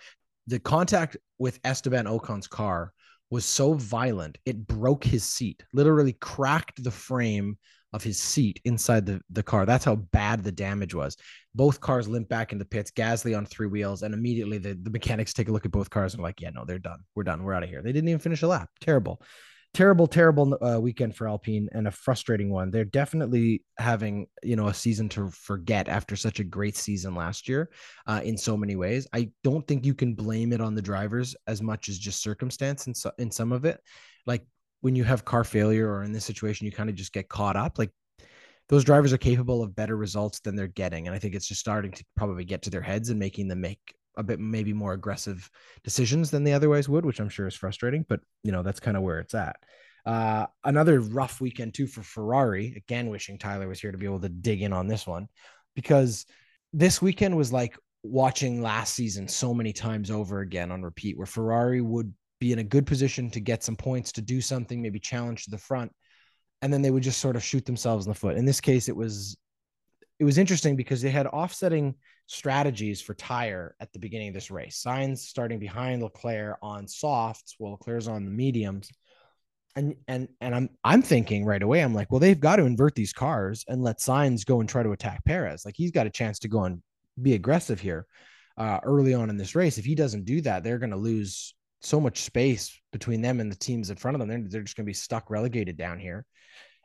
The 0.47 0.59
contact 0.59 1.17
with 1.39 1.61
Esteban 1.65 2.07
Ocon's 2.07 2.47
car 2.47 2.93
was 3.31 3.45
so 3.45 3.75
violent, 3.75 4.39
it 4.45 4.67
broke 4.67 5.03
his 5.03 5.25
seat, 5.25 5.63
literally 5.73 6.13
cracked 6.13 6.85
the 6.85 6.91
frame 6.91 7.59
of 7.93 8.03
his 8.03 8.19
seat 8.21 8.61
inside 8.65 9.07
the, 9.07 9.21
the 9.31 9.43
car. 9.43 9.65
That's 9.65 9.85
how 9.85 9.97
bad 9.97 10.45
the 10.45 10.53
damage 10.53 10.95
was. 10.95 11.17
Both 11.55 11.81
cars 11.81 12.09
limp 12.09 12.29
back 12.29 12.53
in 12.53 12.59
the 12.59 12.65
pits, 12.65 12.91
Gasly 12.91 13.37
on 13.37 13.47
three 13.47 13.69
wheels, 13.69 14.03
and 14.03 14.13
immediately 14.13 14.59
the, 14.59 14.79
the 14.81 14.91
mechanics 14.91 15.33
take 15.33 15.49
a 15.49 15.53
look 15.53 15.65
at 15.65 15.73
both 15.73 15.91
cars 15.91 16.13
and 16.13 16.21
are 16.21 16.25
like, 16.25 16.41
yeah, 16.41 16.51
no, 16.51 16.65
they're 16.65 16.79
done. 16.79 16.99
We're 17.15 17.23
done. 17.23 17.43
We're 17.43 17.55
out 17.55 17.63
of 17.63 17.69
here. 17.69 17.83
They 17.83 17.93
didn't 17.93 18.09
even 18.09 18.21
finish 18.21 18.43
a 18.43 18.49
lap. 18.49 18.69
Terrible 18.81 19.23
terrible, 19.75 20.07
terrible 20.07 20.57
uh, 20.65 20.81
weekend 20.81 21.15
for 21.15 21.29
Alpine 21.29 21.69
and 21.73 21.89
a 21.89 21.91
frustrating 21.91 22.51
one. 22.51 22.71
They're 22.71 22.85
definitely 22.85 23.63
having 23.79 24.27
you 24.43 24.57
know 24.57 24.69
a 24.69 24.75
season 24.75 25.09
to 25.11 25.29
forget 25.31 25.89
after 25.89 26.17
such 26.17 26.41
a 26.41 26.45
great 26.45 26.77
season 26.77 27.15
last 27.15 27.49
year 27.49 27.71
uh, 28.07 28.21
in 28.25 28.39
so 28.39 28.57
many 28.57 28.77
ways. 28.77 29.07
I 29.13 29.31
don't 29.43 29.67
think 29.67 29.85
you 29.85 29.95
can 29.95 30.15
blame 30.15 30.53
it 30.53 30.61
on 30.61 30.75
the 30.75 30.83
drivers 30.83 31.37
as 31.47 31.61
much 31.61 31.89
as 31.89 31.99
just 31.99 32.23
circumstance 32.23 32.87
in 32.87 32.95
so, 32.95 33.11
in 33.19 33.31
some 33.31 33.53
of 33.53 33.65
it. 33.65 33.81
Like 34.27 34.47
when 34.81 34.97
you 34.97 35.05
have 35.05 35.25
car 35.25 35.45
failure 35.45 35.91
or 35.91 36.05
in 36.05 36.13
this 36.13 36.25
situation, 36.25 36.65
you 36.65 36.73
kind 36.73 36.89
of 36.89 36.95
just 36.95 37.13
get 37.13 37.29
caught 37.29 37.57
up. 37.57 37.79
Like 37.79 37.91
those 38.69 38.85
drivers 38.85 39.13
are 39.13 39.19
capable 39.19 39.63
of 39.63 39.77
better 39.77 39.97
results 39.97 40.41
than 40.41 40.57
they're 40.57 40.69
getting, 40.69 41.07
and 41.07 41.15
I 41.15 41.19
think 41.19 41.35
it's 41.35 41.49
just 41.49 41.61
starting 41.61 41.93
to 41.93 42.05
probably 42.17 42.45
get 42.45 42.63
to 42.63 42.71
their 42.71 42.81
heads 42.81 43.11
and 43.11 43.19
making 43.19 43.49
them 43.49 43.61
make 43.61 43.95
a 44.17 44.23
bit 44.23 44.41
maybe 44.41 44.73
more 44.73 44.93
aggressive 44.93 45.51
decisions 45.83 46.31
than 46.31 46.45
they 46.45 46.53
otherwise 46.53 46.89
would, 46.89 47.05
which 47.05 47.21
I'm 47.21 47.29
sure 47.29 47.47
is 47.47 47.55
frustrating, 47.55 48.05
but 48.09 48.21
you 48.43 48.53
know, 48.53 48.63
that's 48.63 48.81
kind 48.81 48.97
of 48.97 49.03
where 49.03 49.19
it's 49.19 49.35
at. 49.35 49.57
Uh, 50.07 50.47
another 50.65 51.01
rough 51.01 51.41
weekend 51.41 51.75
too 51.75 51.87
for 51.87 52.03
Ferrari. 52.03 52.75
Again, 52.77 53.09
wishing 53.09 53.39
Tyler 53.39 53.69
was 53.69 53.81
here 53.81 53.93
to 53.93 53.99
be 53.99 54.07
able 54.07 54.21
to 54.21 54.29
dig 54.29 54.63
in 54.63 54.73
on 54.73 54.87
this 54.87 55.07
one 55.07 55.29
because 55.75 56.27
this 56.73 57.01
weekend 57.01 57.37
was 57.37 57.53
like 57.53 57.79
watching 58.03 58.61
last 58.61 58.95
season 58.95 59.27
so 59.27 59.55
many 59.55 59.73
times 59.73 60.11
over 60.11 60.41
again 60.41 60.71
on 60.71 60.83
repeat, 60.83 61.17
where 61.17 61.27
Ferrari 61.27 61.81
would 61.81 62.13
be 62.39 62.53
in 62.53 62.59
a 62.59 62.65
good 62.65 62.87
position 62.87 63.31
to 63.31 63.41
get 63.41 63.65
some 63.65 63.77
points 63.77 64.13
to 64.13 64.21
do 64.21 64.41
something, 64.41 64.83
maybe 64.83 64.99
challenge 64.99 65.45
to 65.45 65.51
the 65.51 65.59
front, 65.59 65.91
and 66.61 66.73
then 66.73 66.83
they 66.83 66.91
would 66.91 67.03
just 67.03 67.21
sort 67.21 67.37
of 67.37 67.43
shoot 67.43 67.65
themselves 67.65 68.05
in 68.05 68.13
the 68.13 68.19
foot. 68.19 68.37
In 68.37 68.45
this 68.45 68.61
case, 68.61 68.89
it 68.89 68.97
was 68.97 69.39
it 70.19 70.25
was 70.25 70.39
interesting 70.39 70.77
because 70.77 71.03
they 71.03 71.11
had 71.11 71.27
offsetting 71.27 71.95
strategies 72.27 73.01
for 73.01 73.15
tire 73.15 73.75
at 73.81 73.93
the 73.93 73.99
beginning 73.99 74.29
of 74.29 74.35
this 74.35 74.51
race. 74.51 74.83
Sainz 74.85 75.19
starting 75.19 75.59
behind 75.59 76.03
Leclerc 76.03 76.59
on 76.63 76.87
softs, 76.89 77.55
while 77.59 77.73
Leclerc's 77.73 78.09
on 78.09 78.25
the 78.25 78.31
mediums. 78.31 78.91
And 79.77 79.97
and 80.07 80.29
and 80.41 80.55
I'm 80.55 80.69
I'm 80.85 81.03
thinking 81.03 81.45
right 81.45 81.63
away, 81.63 81.81
I'm 81.83 81.95
like, 81.95 82.11
well, 82.13 82.21
they've 82.21 82.39
got 82.39 82.57
to 82.57 82.65
invert 82.65 82.95
these 82.95 83.13
cars 83.13 83.65
and 83.67 83.83
let 83.83 83.99
Sainz 83.99 84.47
go 84.47 84.61
and 84.61 84.69
try 84.69 84.83
to 84.83 84.93
attack 84.93 85.25
Perez. 85.25 85.65
Like 85.65 85.75
he's 85.77 85.91
got 85.91 86.07
a 86.07 86.11
chance 86.11 86.39
to 86.41 86.49
go 86.49 86.65
and 86.65 86.81
be 87.21 87.35
aggressive 87.35 87.81
here 87.81 88.07
uh, 88.57 88.79
early 88.85 89.15
on 89.15 89.31
in 89.31 89.37
this 89.37 89.55
race. 89.55 89.79
If 89.79 89.85
he 89.85 89.95
doesn't 89.95 90.25
do 90.25 90.41
that, 90.43 90.63
they're 90.63 90.79
going 90.79 90.91
to 90.91 90.97
lose 90.97 91.55
so 91.81 92.01
much 92.01 92.23
space 92.23 92.81
between 92.93 93.21
them 93.21 93.41
and 93.41 93.51
the 93.51 93.57
teams 93.57 93.91
in 93.91 93.97
front 93.97 94.15
of 94.15 94.21
them. 94.21 94.29
They're, 94.29 94.49
they're 94.49 94.63
just 94.63 94.77
going 94.77 94.87
to 94.87 94.91
be 94.91 94.95
stuck 94.95 95.29
relegated 95.29 95.77
down 95.77 95.99
here. 95.99 96.25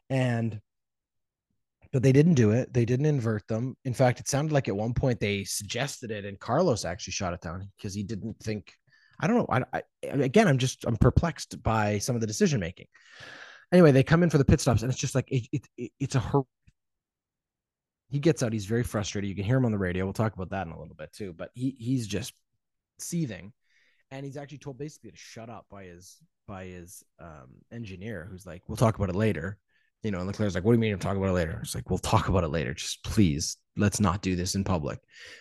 And 0.09 0.59
but 1.91 2.03
they 2.03 2.11
didn't 2.11 2.35
do 2.35 2.51
it. 2.51 2.71
They 2.71 2.85
didn't 2.85 3.07
invert 3.07 3.47
them. 3.47 3.75
In 3.83 3.93
fact, 3.93 4.19
it 4.19 4.27
sounded 4.27 4.53
like 4.53 4.67
at 4.67 4.75
one 4.75 4.93
point 4.93 5.19
they 5.19 5.43
suggested 5.43 6.11
it, 6.11 6.25
and 6.25 6.39
Carlos 6.39 6.85
actually 6.85 7.13
shot 7.13 7.33
it 7.33 7.41
down 7.41 7.69
because 7.77 7.93
he 7.93 8.03
didn't 8.03 8.37
think. 8.41 8.73
I 9.21 9.27
don't 9.27 9.37
know. 9.37 9.47
I, 9.49 9.63
I, 9.73 9.81
again, 10.03 10.47
I'm 10.47 10.57
just 10.57 10.85
I'm 10.85 10.97
perplexed 10.97 11.61
by 11.61 11.97
some 11.97 12.15
of 12.15 12.21
the 12.21 12.27
decision 12.27 12.59
making. 12.59 12.87
Anyway, 13.71 13.91
they 13.91 14.03
come 14.03 14.23
in 14.23 14.29
for 14.29 14.37
the 14.37 14.45
pit 14.45 14.61
stops, 14.61 14.81
and 14.81 14.91
it's 14.91 15.01
just 15.01 15.15
like 15.15 15.29
it, 15.31 15.47
it, 15.51 15.67
it 15.77 15.91
it's 15.99 16.15
a 16.15 16.19
hor- 16.19 16.45
he 18.09 18.19
gets 18.19 18.43
out. 18.43 18.53
He's 18.53 18.65
very 18.65 18.83
frustrated. 18.83 19.29
You 19.29 19.35
can 19.35 19.45
hear 19.45 19.57
him 19.57 19.65
on 19.65 19.71
the 19.71 19.77
radio. 19.77 20.05
We'll 20.05 20.13
talk 20.13 20.33
about 20.33 20.49
that 20.51 20.67
in 20.67 20.73
a 20.73 20.79
little 20.79 20.95
bit 20.95 21.11
too. 21.13 21.33
But 21.33 21.49
he 21.53 21.75
he's 21.79 22.07
just 22.07 22.33
seething, 22.99 23.51
and 24.11 24.25
he's 24.25 24.37
actually 24.37 24.59
told 24.59 24.77
basically 24.77 25.11
to 25.11 25.17
shut 25.17 25.49
up 25.49 25.65
by 25.71 25.85
his 25.85 26.17
by 26.47 26.65
his 26.65 27.03
um, 27.19 27.49
engineer, 27.71 28.27
who's 28.29 28.45
like, 28.45 28.63
"We'll 28.67 28.77
talk 28.77 28.95
about 28.95 29.09
it 29.09 29.15
later." 29.15 29.57
You 30.03 30.11
know, 30.11 30.19
and 30.19 30.27
Leclerc's 30.27 30.55
like, 30.55 30.63
what 30.63 30.71
do 30.71 30.75
you 30.75 30.79
mean 30.79 30.93
I'm 30.93 30.99
talking 30.99 31.21
about 31.21 31.31
it 31.31 31.33
later? 31.33 31.59
It's 31.61 31.75
like, 31.75 31.89
we'll 31.89 31.99
talk 31.99 32.29
about 32.29 32.43
it 32.43 32.49
later. 32.49 32.73
Just 32.73 33.03
please, 33.03 33.57
let's 33.75 33.99
not 33.99 34.21
do 34.21 34.35
this 34.35 34.55
in 34.55 34.63
public 34.63 34.99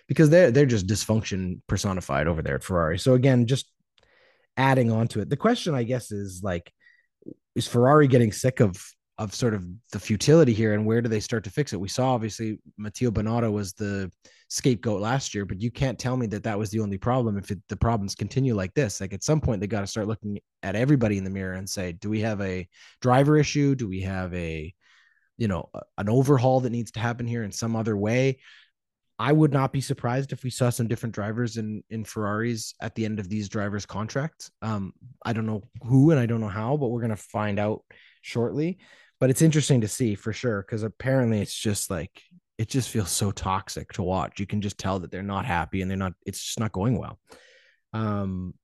because 0.08 0.30
they're 0.30 0.50
they're 0.50 0.66
just 0.66 0.86
dysfunction 0.86 1.60
personified 1.68 2.26
over 2.26 2.42
there 2.42 2.56
at 2.56 2.64
Ferrari. 2.64 2.98
So 2.98 3.14
again, 3.14 3.46
just 3.46 3.70
adding 4.56 4.90
on 4.90 5.08
to 5.08 5.20
it. 5.20 5.30
The 5.30 5.36
question, 5.36 5.74
I 5.74 5.84
guess, 5.84 6.10
is 6.10 6.42
like, 6.42 6.72
is 7.54 7.68
Ferrari 7.68 8.08
getting 8.08 8.32
sick 8.32 8.60
of 8.60 8.84
of 9.18 9.34
sort 9.34 9.52
of 9.52 9.66
the 9.90 9.98
futility 9.98 10.54
here 10.54 10.74
and 10.74 10.86
where 10.86 11.02
do 11.02 11.08
they 11.08 11.20
start 11.20 11.42
to 11.44 11.50
fix 11.50 11.72
it? 11.72 11.80
We 11.80 11.88
saw 11.88 12.14
obviously 12.14 12.60
Mattia 12.76 13.10
Binotto 13.10 13.50
was 13.50 13.72
the 13.72 14.12
scapegoat 14.48 15.00
last 15.00 15.34
year, 15.34 15.44
but 15.44 15.60
you 15.60 15.72
can't 15.72 15.98
tell 15.98 16.16
me 16.16 16.26
that 16.28 16.44
that 16.44 16.58
was 16.58 16.70
the 16.70 16.80
only 16.80 16.98
problem 16.98 17.36
if 17.36 17.50
it, 17.50 17.58
the 17.68 17.76
problems 17.76 18.14
continue 18.14 18.54
like 18.54 18.72
this. 18.74 19.00
Like 19.00 19.12
at 19.12 19.24
some 19.24 19.40
point, 19.40 19.60
they 19.60 19.66
got 19.66 19.80
to 19.80 19.88
start 19.88 20.06
looking 20.06 20.38
at 20.62 20.76
everybody 20.76 21.18
in 21.18 21.24
the 21.24 21.30
mirror 21.30 21.54
and 21.54 21.68
say, 21.68 21.92
do 21.92 22.08
we 22.08 22.20
have 22.20 22.40
a 22.40 22.68
driver 23.00 23.36
issue? 23.36 23.74
Do 23.74 23.88
we 23.88 24.02
have 24.02 24.32
a, 24.34 24.72
you 25.36 25.48
know, 25.48 25.68
an 25.98 26.08
overhaul 26.08 26.60
that 26.60 26.70
needs 26.70 26.92
to 26.92 27.00
happen 27.00 27.26
here 27.26 27.42
in 27.42 27.50
some 27.50 27.74
other 27.74 27.96
way? 27.96 28.38
I 29.18 29.32
would 29.32 29.52
not 29.52 29.72
be 29.72 29.80
surprised 29.80 30.32
if 30.32 30.44
we 30.44 30.50
saw 30.50 30.70
some 30.70 30.86
different 30.86 31.16
drivers 31.16 31.56
in 31.56 31.82
in 31.90 32.04
Ferraris 32.04 32.74
at 32.80 32.94
the 32.94 33.04
end 33.04 33.18
of 33.18 33.28
these 33.28 33.48
drivers' 33.48 33.84
contracts. 33.84 34.52
Um, 34.62 34.92
I 35.24 35.32
don't 35.32 35.44
know 35.46 35.64
who 35.82 36.12
and 36.12 36.20
I 36.20 36.26
don't 36.26 36.40
know 36.40 36.46
how, 36.46 36.76
but 36.76 36.86
we're 36.86 37.00
gonna 37.00 37.16
find 37.16 37.58
out 37.58 37.82
shortly 38.22 38.78
but 39.20 39.30
it's 39.30 39.42
interesting 39.42 39.80
to 39.80 39.88
see 39.88 40.14
for 40.14 40.32
sure 40.32 40.62
because 40.62 40.82
apparently 40.82 41.40
it's 41.40 41.58
just 41.58 41.90
like 41.90 42.22
it 42.58 42.68
just 42.68 42.90
feels 42.90 43.10
so 43.10 43.30
toxic 43.30 43.92
to 43.92 44.02
watch. 44.02 44.40
You 44.40 44.46
can 44.46 44.60
just 44.60 44.78
tell 44.78 44.98
that 45.00 45.10
they're 45.10 45.22
not 45.22 45.46
happy 45.46 45.80
and 45.80 45.90
they're 45.90 45.96
not. 45.98 46.14
It's 46.26 46.42
just 46.42 46.60
not 46.60 46.72
going 46.72 46.98
well. 46.98 47.18
Um, 47.92 48.54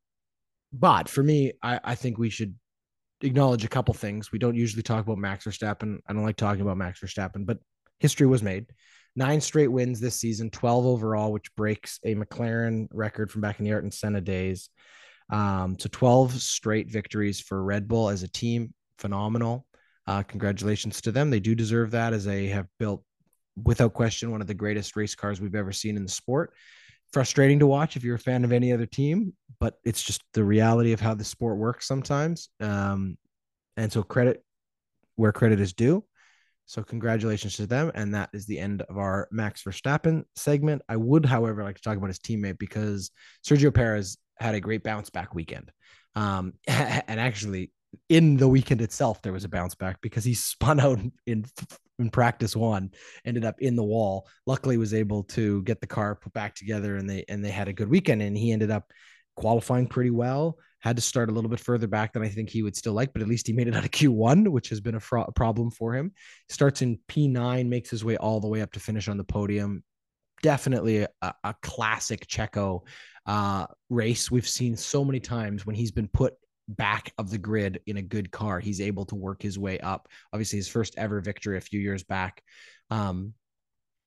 but 0.72 1.08
for 1.08 1.22
me, 1.22 1.52
I, 1.62 1.80
I 1.82 1.94
think 1.94 2.18
we 2.18 2.30
should 2.30 2.56
acknowledge 3.20 3.64
a 3.64 3.68
couple 3.68 3.94
things. 3.94 4.32
We 4.32 4.40
don't 4.40 4.56
usually 4.56 4.82
talk 4.82 5.04
about 5.04 5.18
Max 5.18 5.44
Verstappen. 5.44 5.98
I 6.08 6.12
don't 6.12 6.24
like 6.24 6.36
talking 6.36 6.62
about 6.62 6.76
Max 6.76 7.00
Verstappen, 7.00 7.46
but 7.46 7.58
history 8.00 8.26
was 8.26 8.42
made. 8.42 8.66
Nine 9.16 9.40
straight 9.40 9.68
wins 9.68 10.00
this 10.00 10.16
season, 10.16 10.50
12 10.50 10.86
overall, 10.86 11.32
which 11.32 11.54
breaks 11.54 12.00
a 12.04 12.16
McLaren 12.16 12.88
record 12.92 13.30
from 13.30 13.42
back 13.42 13.60
in 13.60 13.64
the 13.64 13.70
Ayrton 13.70 13.92
Senna 13.92 14.20
days. 14.20 14.70
Um, 15.30 15.78
so 15.78 15.88
12 15.90 16.32
straight 16.34 16.90
victories 16.90 17.40
for 17.40 17.62
Red 17.62 17.86
Bull 17.86 18.08
as 18.08 18.24
a 18.24 18.28
team. 18.28 18.74
Phenomenal. 18.98 19.66
Uh, 20.06 20.22
congratulations 20.22 21.00
to 21.02 21.12
them. 21.12 21.30
They 21.30 21.40
do 21.40 21.54
deserve 21.54 21.92
that 21.92 22.12
as 22.12 22.24
they 22.24 22.48
have 22.48 22.66
built, 22.78 23.02
without 23.62 23.94
question, 23.94 24.30
one 24.30 24.40
of 24.40 24.46
the 24.46 24.54
greatest 24.54 24.96
race 24.96 25.14
cars 25.14 25.40
we've 25.40 25.54
ever 25.54 25.72
seen 25.72 25.96
in 25.96 26.02
the 26.02 26.10
sport. 26.10 26.52
Frustrating 27.12 27.60
to 27.60 27.66
watch 27.66 27.96
if 27.96 28.04
you're 28.04 28.16
a 28.16 28.18
fan 28.18 28.44
of 28.44 28.52
any 28.52 28.72
other 28.72 28.86
team, 28.86 29.34
but 29.60 29.78
it's 29.84 30.02
just 30.02 30.22
the 30.34 30.44
reality 30.44 30.92
of 30.92 31.00
how 31.00 31.14
the 31.14 31.24
sport 31.24 31.58
works 31.58 31.86
sometimes. 31.86 32.48
Um, 32.60 33.16
and 33.76 33.92
so 33.92 34.02
credit 34.02 34.42
where 35.16 35.32
credit 35.32 35.60
is 35.60 35.72
due. 35.72 36.04
So 36.66 36.82
congratulations 36.82 37.56
to 37.56 37.66
them. 37.66 37.92
And 37.94 38.14
that 38.14 38.30
is 38.32 38.46
the 38.46 38.58
end 38.58 38.82
of 38.82 38.98
our 38.98 39.28
Max 39.30 39.62
Verstappen 39.62 40.24
segment. 40.34 40.82
I 40.88 40.96
would, 40.96 41.26
however, 41.26 41.62
like 41.62 41.76
to 41.76 41.82
talk 41.82 41.96
about 41.96 42.08
his 42.08 42.18
teammate 42.18 42.58
because 42.58 43.10
Sergio 43.46 43.72
Perez 43.72 44.16
had 44.38 44.54
a 44.54 44.60
great 44.60 44.82
bounce 44.82 45.10
back 45.10 45.34
weekend. 45.34 45.70
Um, 46.14 46.54
and 46.66 47.20
actually, 47.20 47.70
in 48.08 48.36
the 48.36 48.48
weekend 48.48 48.80
itself, 48.80 49.22
there 49.22 49.32
was 49.32 49.44
a 49.44 49.48
bounce 49.48 49.74
back 49.74 50.00
because 50.00 50.24
he 50.24 50.34
spun 50.34 50.80
out 50.80 50.98
in 51.26 51.44
in 51.98 52.10
practice 52.10 52.56
one, 52.56 52.90
ended 53.24 53.44
up 53.44 53.60
in 53.60 53.76
the 53.76 53.84
wall. 53.84 54.28
Luckily, 54.46 54.76
was 54.76 54.94
able 54.94 55.24
to 55.24 55.62
get 55.62 55.80
the 55.80 55.86
car 55.86 56.14
put 56.14 56.32
back 56.32 56.54
together, 56.54 56.96
and 56.96 57.08
they 57.08 57.24
and 57.28 57.44
they 57.44 57.50
had 57.50 57.68
a 57.68 57.72
good 57.72 57.88
weekend. 57.88 58.22
And 58.22 58.36
he 58.36 58.52
ended 58.52 58.70
up 58.70 58.90
qualifying 59.36 59.86
pretty 59.86 60.10
well. 60.10 60.58
Had 60.80 60.96
to 60.96 61.02
start 61.02 61.30
a 61.30 61.32
little 61.32 61.48
bit 61.48 61.60
further 61.60 61.86
back 61.86 62.12
than 62.12 62.22
I 62.22 62.28
think 62.28 62.50
he 62.50 62.62
would 62.62 62.76
still 62.76 62.92
like, 62.92 63.12
but 63.12 63.22
at 63.22 63.28
least 63.28 63.46
he 63.46 63.52
made 63.52 63.68
it 63.68 63.74
out 63.74 63.84
of 63.84 63.90
Q1, 63.92 64.48
which 64.48 64.68
has 64.68 64.80
been 64.80 64.96
a 64.96 65.32
problem 65.34 65.70
for 65.70 65.94
him. 65.94 66.12
Starts 66.48 66.82
in 66.82 66.98
P9, 67.08 67.68
makes 67.68 67.90
his 67.90 68.04
way 68.04 68.16
all 68.16 68.40
the 68.40 68.48
way 68.48 68.60
up 68.60 68.72
to 68.72 68.80
finish 68.80 69.08
on 69.08 69.16
the 69.16 69.24
podium. 69.24 69.82
Definitely 70.42 71.06
a, 71.22 71.34
a 71.42 71.54
classic 71.62 72.26
Checo 72.26 72.82
uh, 73.24 73.66
race 73.88 74.30
we've 74.30 74.48
seen 74.48 74.76
so 74.76 75.04
many 75.04 75.20
times 75.20 75.64
when 75.64 75.74
he's 75.74 75.90
been 75.90 76.08
put 76.08 76.34
back 76.68 77.12
of 77.18 77.30
the 77.30 77.38
grid 77.38 77.80
in 77.86 77.96
a 77.96 78.02
good 78.02 78.30
car. 78.30 78.60
He's 78.60 78.80
able 78.80 79.04
to 79.06 79.14
work 79.14 79.42
his 79.42 79.58
way 79.58 79.78
up. 79.78 80.08
Obviously, 80.32 80.58
his 80.58 80.68
first 80.68 80.94
ever 80.96 81.20
victory 81.20 81.56
a 81.56 81.60
few 81.60 81.80
years 81.80 82.02
back. 82.04 82.42
Um, 82.90 83.34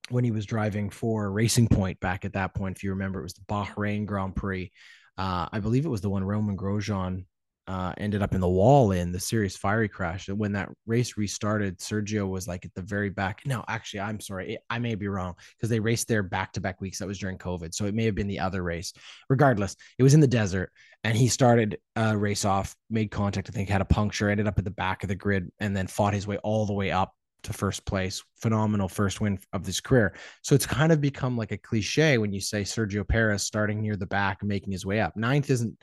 when 0.10 0.24
he 0.24 0.32
was 0.32 0.46
driving 0.46 0.90
for 0.90 1.30
Racing 1.32 1.68
Point 1.68 2.00
back 2.00 2.26
at 2.26 2.34
that 2.34 2.54
point, 2.54 2.78
if 2.78 2.84
you 2.84 2.92
remember, 2.92 3.20
it 3.20 3.24
was 3.24 3.34
the 3.34 3.46
Bahrain 3.50 4.06
Grand 4.06 4.36
Prix. 4.36 4.72
Uh, 5.18 5.48
I 5.52 5.60
believe 5.60 5.86
it 5.86 5.90
was 5.90 6.02
the 6.02 6.10
one 6.10 6.24
Romain 6.24 6.56
Grosjean 6.56 7.26
uh, 7.68 7.92
ended 7.98 8.22
up 8.22 8.34
in 8.34 8.40
the 8.40 8.48
wall 8.48 8.92
in 8.92 9.12
the 9.12 9.20
serious 9.20 9.58
fiery 9.58 9.90
crash. 9.90 10.30
When 10.30 10.54
that 10.54 10.70
race 10.86 11.18
restarted, 11.18 11.80
Sergio 11.80 12.28
was 12.28 12.48
like 12.48 12.64
at 12.66 12.74
the 12.74 12.82
very 12.82 13.10
back. 13.10 13.42
No, 13.46 13.64
actually, 13.68 14.00
I'm 14.02 14.20
sorry. 14.22 14.58
I 14.70 14.80
may 14.80 14.96
be 14.96 15.10
wrong 15.10 15.36
because 15.58 15.70
they 15.70 15.80
raced 15.80 16.08
there 16.08 16.24
back 16.24 16.54
to 16.54 16.62
back 16.62 16.80
weeks. 16.80 17.00
That 17.00 17.08
was 17.08 17.20
during 17.20 17.38
COVID. 17.38 17.74
So 17.74 17.86
it 17.86 17.94
may 17.94 18.06
have 18.06 18.16
been 18.16 18.28
the 18.28 18.40
other 18.40 18.64
race. 18.64 18.94
Regardless, 19.30 19.76
it 19.98 20.04
was 20.04 20.14
in 20.14 20.22
the 20.22 20.28
desert 20.28 20.72
and 21.04 21.18
he 21.18 21.28
started 21.28 21.78
a 21.96 22.18
race 22.18 22.46
off, 22.46 22.76
made 22.90 23.12
contact, 23.12 23.50
I 23.50 23.54
think 23.54 23.70
had 23.70 23.82
a 23.82 23.86
puncture, 23.86 24.30
ended 24.30 24.48
up 24.48 24.58
at 24.58 24.66
the 24.66 24.72
back 24.72 25.04
of 25.04 25.10
the 25.10 25.16
grid, 25.16 25.52
and 25.60 25.76
then 25.76 25.88
fought 25.88 26.14
his 26.14 26.28
way 26.28 26.38
all 26.38 26.66
the 26.66 26.74
way 26.74 26.92
up 26.92 27.14
to 27.44 27.54
first 27.54 27.86
place. 27.86 28.24
Phenomenal 28.42 28.88
first 28.88 29.20
win 29.20 29.40
of 29.54 29.66
his 29.66 29.82
career. 29.82 30.16
So 30.42 30.56
it's 30.56 30.66
kind 30.66 30.92
of 30.92 31.02
become 31.02 31.38
like 31.38 31.52
a 31.52 31.58
cliche 31.58 32.18
when 32.18 32.32
you 32.32 32.40
say 32.42 32.62
Sergio 32.62 33.08
Perez 33.08 33.44
starting 33.44 33.82
near 33.82 33.96
the 33.96 34.06
back, 34.06 34.42
making 34.42 34.72
his 34.72 34.86
way 34.86 35.02
up. 35.02 35.16
Ninth 35.18 35.50
isn't 35.50 35.78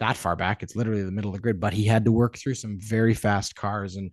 that 0.00 0.16
far 0.16 0.34
back. 0.34 0.62
It's 0.62 0.74
literally 0.74 1.02
the 1.02 1.12
middle 1.12 1.30
of 1.30 1.34
the 1.34 1.40
grid, 1.40 1.60
but 1.60 1.72
he 1.72 1.84
had 1.84 2.04
to 2.06 2.12
work 2.12 2.36
through 2.36 2.54
some 2.54 2.78
very 2.80 3.14
fast 3.14 3.54
cars. 3.54 3.96
And 3.96 4.12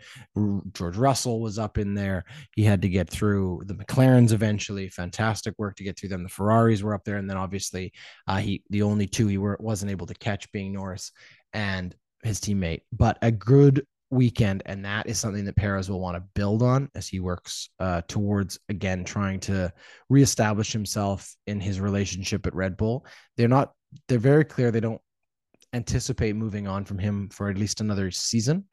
George 0.73 0.97
Russell 0.97 1.41
was 1.41 1.57
up 1.57 1.77
in 1.77 1.95
there. 1.95 2.25
He 2.55 2.63
had 2.63 2.81
to 2.83 2.89
get 2.89 3.09
through 3.09 3.63
the 3.65 3.73
McLarens 3.73 4.33
eventually. 4.33 4.89
Fantastic 4.89 5.55
work 5.57 5.75
to 5.77 5.83
get 5.83 5.97
through 5.97 6.09
them. 6.09 6.23
The 6.23 6.29
Ferraris 6.29 6.83
were 6.83 6.93
up 6.93 7.03
there. 7.05 7.17
And 7.17 7.29
then 7.29 7.37
obviously, 7.37 7.93
uh, 8.27 8.37
he, 8.37 8.63
the 8.69 8.83
only 8.83 9.07
two 9.07 9.27
he 9.27 9.37
were, 9.37 9.57
wasn't 9.59 9.91
able 9.91 10.05
to 10.07 10.13
catch 10.13 10.51
being 10.51 10.73
Norris 10.73 11.11
and 11.53 11.95
his 12.23 12.39
teammate, 12.39 12.81
but 12.91 13.17
a 13.21 13.31
good 13.31 13.85
weekend. 14.09 14.63
And 14.65 14.83
that 14.85 15.07
is 15.07 15.19
something 15.19 15.45
that 15.45 15.55
Perez 15.55 15.89
will 15.89 15.99
want 15.99 16.15
to 16.15 16.23
build 16.33 16.63
on 16.63 16.89
as 16.95 17.07
he 17.07 17.19
works 17.19 17.69
uh, 17.79 18.01
towards, 18.07 18.59
again, 18.69 19.03
trying 19.03 19.39
to 19.41 19.71
reestablish 20.09 20.71
himself 20.73 21.33
in 21.45 21.59
his 21.59 21.79
relationship 21.79 22.45
at 22.45 22.55
Red 22.55 22.77
Bull. 22.77 23.05
They're 23.37 23.47
not, 23.47 23.71
they're 24.07 24.19
very 24.19 24.43
clear 24.43 24.71
they 24.71 24.79
don't 24.79 25.01
anticipate 25.73 26.35
moving 26.35 26.67
on 26.67 26.85
from 26.85 26.99
him 26.99 27.29
for 27.29 27.49
at 27.49 27.57
least 27.57 27.81
another 27.81 28.11
season, 28.11 28.65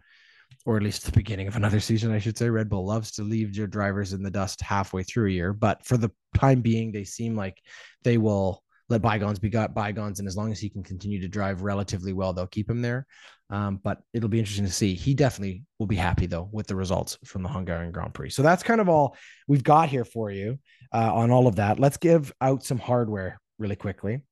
or 0.66 0.76
at 0.76 0.82
least 0.82 1.04
the 1.04 1.12
beginning 1.12 1.48
of 1.48 1.56
another 1.56 1.80
season, 1.80 2.12
I 2.12 2.18
should 2.18 2.38
say. 2.38 2.48
Red 2.48 2.68
Bull 2.68 2.86
loves 2.86 3.12
to 3.12 3.22
leave 3.22 3.56
your 3.56 3.66
drivers 3.66 4.12
in 4.12 4.22
the 4.22 4.30
dust 4.30 4.60
halfway 4.60 5.02
through 5.02 5.28
a 5.28 5.32
year, 5.32 5.52
but 5.52 5.84
for 5.84 5.96
the 5.96 6.10
time 6.34 6.60
being, 6.60 6.92
they 6.92 7.04
seem 7.04 7.36
like 7.36 7.60
they 8.02 8.18
will 8.18 8.62
let 8.88 9.02
bygones 9.02 9.38
be 9.38 9.48
got 9.48 9.74
bygones, 9.74 10.18
and 10.18 10.28
as 10.28 10.36
long 10.36 10.52
as 10.52 10.60
he 10.60 10.68
can 10.68 10.82
continue 10.82 11.20
to 11.20 11.28
drive 11.28 11.62
relatively 11.62 12.12
well, 12.12 12.32
they'll 12.32 12.46
keep 12.46 12.68
him 12.68 12.82
there. 12.82 13.06
Um, 13.50 13.80
but 13.82 14.02
it'll 14.12 14.28
be 14.28 14.38
interesting 14.38 14.66
to 14.66 14.72
see. 14.72 14.94
He 14.94 15.14
definitely 15.14 15.64
will 15.78 15.86
be 15.86 15.96
happy 15.96 16.26
though 16.26 16.48
with 16.52 16.66
the 16.66 16.76
results 16.76 17.18
from 17.24 17.42
the 17.42 17.48
Hungarian 17.48 17.92
Grand 17.92 18.14
Prix. 18.14 18.30
So 18.30 18.42
that's 18.42 18.62
kind 18.62 18.80
of 18.80 18.88
all 18.88 19.16
we've 19.46 19.62
got 19.62 19.88
here 19.88 20.04
for 20.04 20.30
you 20.30 20.58
uh, 20.92 21.14
on 21.14 21.30
all 21.30 21.46
of 21.46 21.56
that. 21.56 21.78
Let's 21.78 21.98
give 21.98 22.32
out 22.40 22.64
some 22.64 22.78
hardware 22.78 23.40
really 23.58 23.76
quickly 23.76 24.22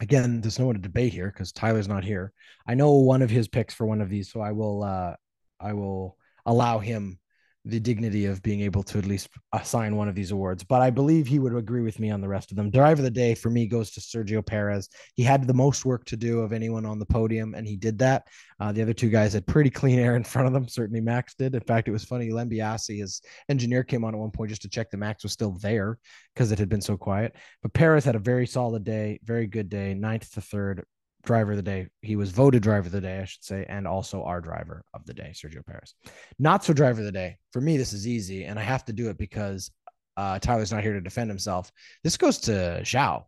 again, 0.00 0.40
there's 0.40 0.58
no 0.58 0.66
one 0.66 0.74
to 0.74 0.80
debate 0.80 1.12
here 1.12 1.28
because 1.28 1.52
Tyler's 1.52 1.88
not 1.88 2.04
here. 2.04 2.32
I 2.66 2.74
know 2.74 2.92
one 2.92 3.22
of 3.22 3.30
his 3.30 3.48
picks 3.48 3.74
for 3.74 3.86
one 3.86 4.00
of 4.00 4.08
these, 4.08 4.32
so 4.32 4.40
I 4.40 4.52
will 4.52 4.82
uh 4.82 5.14
I 5.60 5.74
will 5.74 6.16
allow 6.46 6.78
him 6.78 7.18
the 7.64 7.80
dignity 7.80 8.24
of 8.24 8.42
being 8.42 8.60
able 8.62 8.82
to 8.82 8.98
at 8.98 9.04
least 9.04 9.28
assign 9.52 9.94
one 9.94 10.08
of 10.08 10.14
these 10.14 10.30
awards. 10.30 10.64
But 10.64 10.80
I 10.80 10.90
believe 10.90 11.26
he 11.26 11.38
would 11.38 11.54
agree 11.54 11.82
with 11.82 12.00
me 12.00 12.10
on 12.10 12.20
the 12.20 12.28
rest 12.28 12.50
of 12.50 12.56
them. 12.56 12.70
Driver 12.70 13.00
of 13.00 13.04
the 13.04 13.10
day 13.10 13.34
for 13.34 13.50
me 13.50 13.66
goes 13.66 13.90
to 13.92 14.00
Sergio 14.00 14.44
Perez. 14.44 14.88
He 15.14 15.22
had 15.22 15.46
the 15.46 15.52
most 15.52 15.84
work 15.84 16.04
to 16.06 16.16
do 16.16 16.40
of 16.40 16.52
anyone 16.52 16.86
on 16.86 16.98
the 16.98 17.06
podium, 17.06 17.54
and 17.54 17.66
he 17.66 17.76
did 17.76 17.98
that. 17.98 18.26
Uh, 18.58 18.72
the 18.72 18.82
other 18.82 18.94
two 18.94 19.10
guys 19.10 19.34
had 19.34 19.46
pretty 19.46 19.70
clean 19.70 19.98
air 19.98 20.16
in 20.16 20.24
front 20.24 20.46
of 20.46 20.54
them. 20.54 20.68
Certainly 20.68 21.02
Max 21.02 21.34
did. 21.34 21.54
In 21.54 21.60
fact, 21.60 21.88
it 21.88 21.92
was 21.92 22.04
funny. 22.04 22.30
Lambiase, 22.30 22.98
his 22.98 23.20
engineer, 23.48 23.84
came 23.84 24.04
on 24.04 24.14
at 24.14 24.20
one 24.20 24.30
point 24.30 24.50
just 24.50 24.62
to 24.62 24.68
check 24.68 24.90
the 24.90 24.96
Max 24.96 25.22
was 25.22 25.32
still 25.32 25.52
there 25.60 25.98
because 26.34 26.52
it 26.52 26.58
had 26.58 26.68
been 26.68 26.80
so 26.80 26.96
quiet. 26.96 27.36
But 27.62 27.74
Perez 27.74 28.04
had 28.04 28.16
a 28.16 28.20
very 28.20 28.46
solid 28.46 28.84
day, 28.84 29.20
very 29.24 29.46
good 29.46 29.68
day, 29.68 29.92
ninth 29.94 30.32
to 30.32 30.40
third, 30.40 30.84
driver 31.22 31.52
of 31.52 31.56
the 31.56 31.62
day. 31.62 31.88
He 32.02 32.16
was 32.16 32.30
voted 32.30 32.62
driver 32.62 32.86
of 32.86 32.92
the 32.92 33.00
day, 33.00 33.20
I 33.20 33.24
should 33.24 33.44
say, 33.44 33.66
and 33.68 33.86
also 33.86 34.22
our 34.22 34.40
driver 34.40 34.84
of 34.94 35.04
the 35.06 35.14
day, 35.14 35.32
Sergio 35.34 35.64
Perez. 35.64 35.94
Not 36.38 36.64
so 36.64 36.72
driver 36.72 37.00
of 37.00 37.06
the 37.06 37.12
day. 37.12 37.36
For 37.52 37.60
me, 37.60 37.76
this 37.76 37.92
is 37.92 38.06
easy, 38.06 38.44
and 38.44 38.58
I 38.58 38.62
have 38.62 38.84
to 38.86 38.92
do 38.92 39.08
it 39.10 39.18
because 39.18 39.70
uh, 40.16 40.38
Tyler's 40.38 40.72
not 40.72 40.82
here 40.82 40.94
to 40.94 41.00
defend 41.00 41.30
himself. 41.30 41.70
This 42.04 42.16
goes 42.16 42.38
to 42.40 42.80
Zhou. 42.82 43.24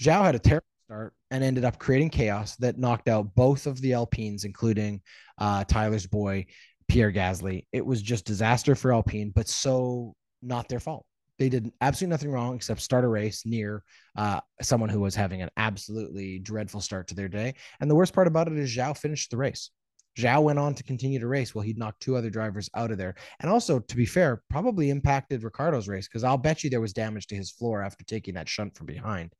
Zhou 0.00 0.24
had 0.24 0.34
a 0.34 0.38
terrible 0.38 0.66
start 0.86 1.14
and 1.30 1.44
ended 1.44 1.64
up 1.64 1.78
creating 1.78 2.10
chaos 2.10 2.56
that 2.56 2.78
knocked 2.78 3.08
out 3.08 3.34
both 3.34 3.66
of 3.66 3.80
the 3.80 3.94
Alpines, 3.94 4.44
including 4.44 5.00
uh, 5.38 5.64
Tyler's 5.64 6.06
boy, 6.06 6.46
Pierre 6.88 7.12
Gasly. 7.12 7.66
It 7.72 7.84
was 7.84 8.00
just 8.02 8.24
disaster 8.24 8.74
for 8.74 8.92
Alpine, 8.92 9.32
but 9.34 9.48
so 9.48 10.14
not 10.42 10.68
their 10.68 10.80
fault. 10.80 11.04
They 11.38 11.48
did 11.48 11.72
absolutely 11.80 12.10
nothing 12.10 12.30
wrong 12.32 12.56
except 12.56 12.80
start 12.80 13.04
a 13.04 13.08
race 13.08 13.46
near 13.46 13.84
uh, 14.16 14.40
someone 14.60 14.88
who 14.88 15.00
was 15.00 15.14
having 15.14 15.40
an 15.42 15.50
absolutely 15.56 16.38
dreadful 16.38 16.80
start 16.80 17.08
to 17.08 17.14
their 17.14 17.28
day. 17.28 17.54
And 17.80 17.90
the 17.90 17.94
worst 17.94 18.12
part 18.12 18.26
about 18.26 18.48
it 18.48 18.58
is 18.58 18.74
Zhou 18.74 18.96
finished 18.96 19.30
the 19.30 19.36
race. 19.36 19.70
Zhou 20.18 20.42
went 20.42 20.58
on 20.58 20.74
to 20.74 20.82
continue 20.82 21.20
to 21.20 21.28
race 21.28 21.54
while 21.54 21.62
he'd 21.62 21.78
knocked 21.78 22.02
two 22.02 22.16
other 22.16 22.30
drivers 22.30 22.68
out 22.74 22.90
of 22.90 22.98
there. 22.98 23.14
And 23.38 23.50
also, 23.50 23.78
to 23.78 23.96
be 23.96 24.04
fair, 24.04 24.42
probably 24.50 24.90
impacted 24.90 25.44
Ricciardo's 25.44 25.88
race 25.88 26.08
because 26.08 26.24
I'll 26.24 26.36
bet 26.36 26.64
you 26.64 26.70
there 26.70 26.80
was 26.80 26.92
damage 26.92 27.28
to 27.28 27.36
his 27.36 27.52
floor 27.52 27.82
after 27.82 28.04
taking 28.04 28.34
that 28.34 28.48
shunt 28.48 28.76
from 28.76 28.86
behind. 28.86 29.32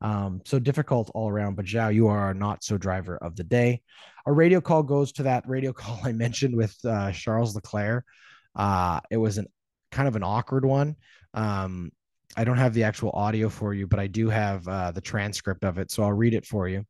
Um, 0.00 0.42
so 0.44 0.58
difficult 0.58 1.10
all 1.14 1.28
around. 1.28 1.54
But 1.54 1.66
Zhou, 1.66 1.94
you 1.94 2.08
are 2.08 2.34
not 2.34 2.64
so 2.64 2.76
driver 2.76 3.16
of 3.16 3.36
the 3.36 3.44
day. 3.44 3.82
Our 4.26 4.34
radio 4.34 4.60
call 4.60 4.82
goes 4.82 5.12
to 5.12 5.22
that 5.24 5.48
radio 5.48 5.72
call 5.72 6.00
I 6.02 6.12
mentioned 6.12 6.56
with 6.56 6.76
uh, 6.84 7.12
Charles 7.12 7.54
Leclerc. 7.54 8.04
Uh, 8.56 9.00
it 9.10 9.16
was 9.16 9.38
an 9.38 9.46
kind 9.92 10.08
of 10.08 10.16
an 10.16 10.24
awkward 10.24 10.64
one. 10.64 10.96
Um, 11.34 11.90
I 12.36 12.44
don't 12.44 12.56
have 12.56 12.74
the 12.74 12.84
actual 12.84 13.10
audio 13.10 13.48
for 13.48 13.74
you, 13.74 13.86
but 13.86 14.00
I 14.00 14.06
do 14.06 14.28
have 14.28 14.66
uh, 14.66 14.90
the 14.90 15.00
transcript 15.00 15.64
of 15.64 15.78
it. 15.78 15.90
So 15.90 16.02
I'll 16.02 16.12
read 16.12 16.34
it 16.34 16.46
for 16.46 16.68
you. 16.68 16.84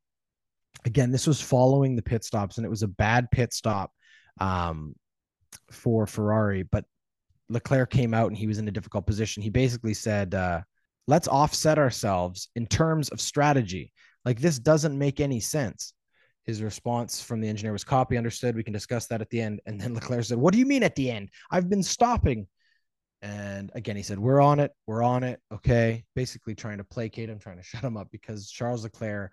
Again, 0.84 1.10
this 1.10 1.26
was 1.26 1.40
following 1.40 1.96
the 1.96 2.02
pit 2.02 2.24
stops, 2.24 2.56
and 2.56 2.66
it 2.66 2.70
was 2.70 2.82
a 2.82 2.88
bad 2.88 3.30
pit 3.30 3.52
stop 3.52 3.90
um, 4.40 4.94
for 5.70 6.06
Ferrari. 6.06 6.62
But 6.62 6.84
Leclerc 7.48 7.90
came 7.90 8.14
out 8.14 8.28
and 8.28 8.36
he 8.36 8.46
was 8.46 8.58
in 8.58 8.68
a 8.68 8.72
difficult 8.72 9.06
position. 9.06 9.42
He 9.42 9.50
basically 9.50 9.94
said, 9.94 10.34
uh, 10.34 10.62
Let's 11.06 11.28
offset 11.28 11.78
ourselves 11.78 12.48
in 12.56 12.66
terms 12.66 13.10
of 13.10 13.20
strategy. 13.20 13.92
Like, 14.24 14.40
this 14.40 14.58
doesn't 14.58 14.96
make 14.96 15.20
any 15.20 15.38
sense. 15.38 15.92
His 16.44 16.62
response 16.62 17.22
from 17.22 17.40
the 17.40 17.48
engineer 17.48 17.72
was 17.72 17.84
copy 17.84 18.16
understood. 18.16 18.56
We 18.56 18.62
can 18.62 18.72
discuss 18.72 19.06
that 19.08 19.20
at 19.20 19.28
the 19.28 19.40
end. 19.40 19.60
And 19.66 19.78
then 19.78 19.94
Leclerc 19.94 20.24
said, 20.24 20.38
What 20.38 20.52
do 20.52 20.58
you 20.58 20.66
mean 20.66 20.82
at 20.82 20.94
the 20.94 21.10
end? 21.10 21.30
I've 21.50 21.68
been 21.68 21.82
stopping. 21.82 22.46
And 23.24 23.70
again, 23.74 23.96
he 23.96 24.02
said, 24.02 24.18
We're 24.18 24.42
on 24.42 24.60
it. 24.60 24.70
We're 24.86 25.02
on 25.02 25.24
it. 25.24 25.40
Okay. 25.50 26.04
Basically 26.14 26.54
trying 26.54 26.78
to 26.78 26.84
placate 26.84 27.30
him, 27.30 27.38
trying 27.38 27.56
to 27.56 27.62
shut 27.64 27.82
him 27.82 27.96
up 27.96 28.08
because 28.12 28.50
Charles 28.50 28.84
Leclerc 28.84 29.32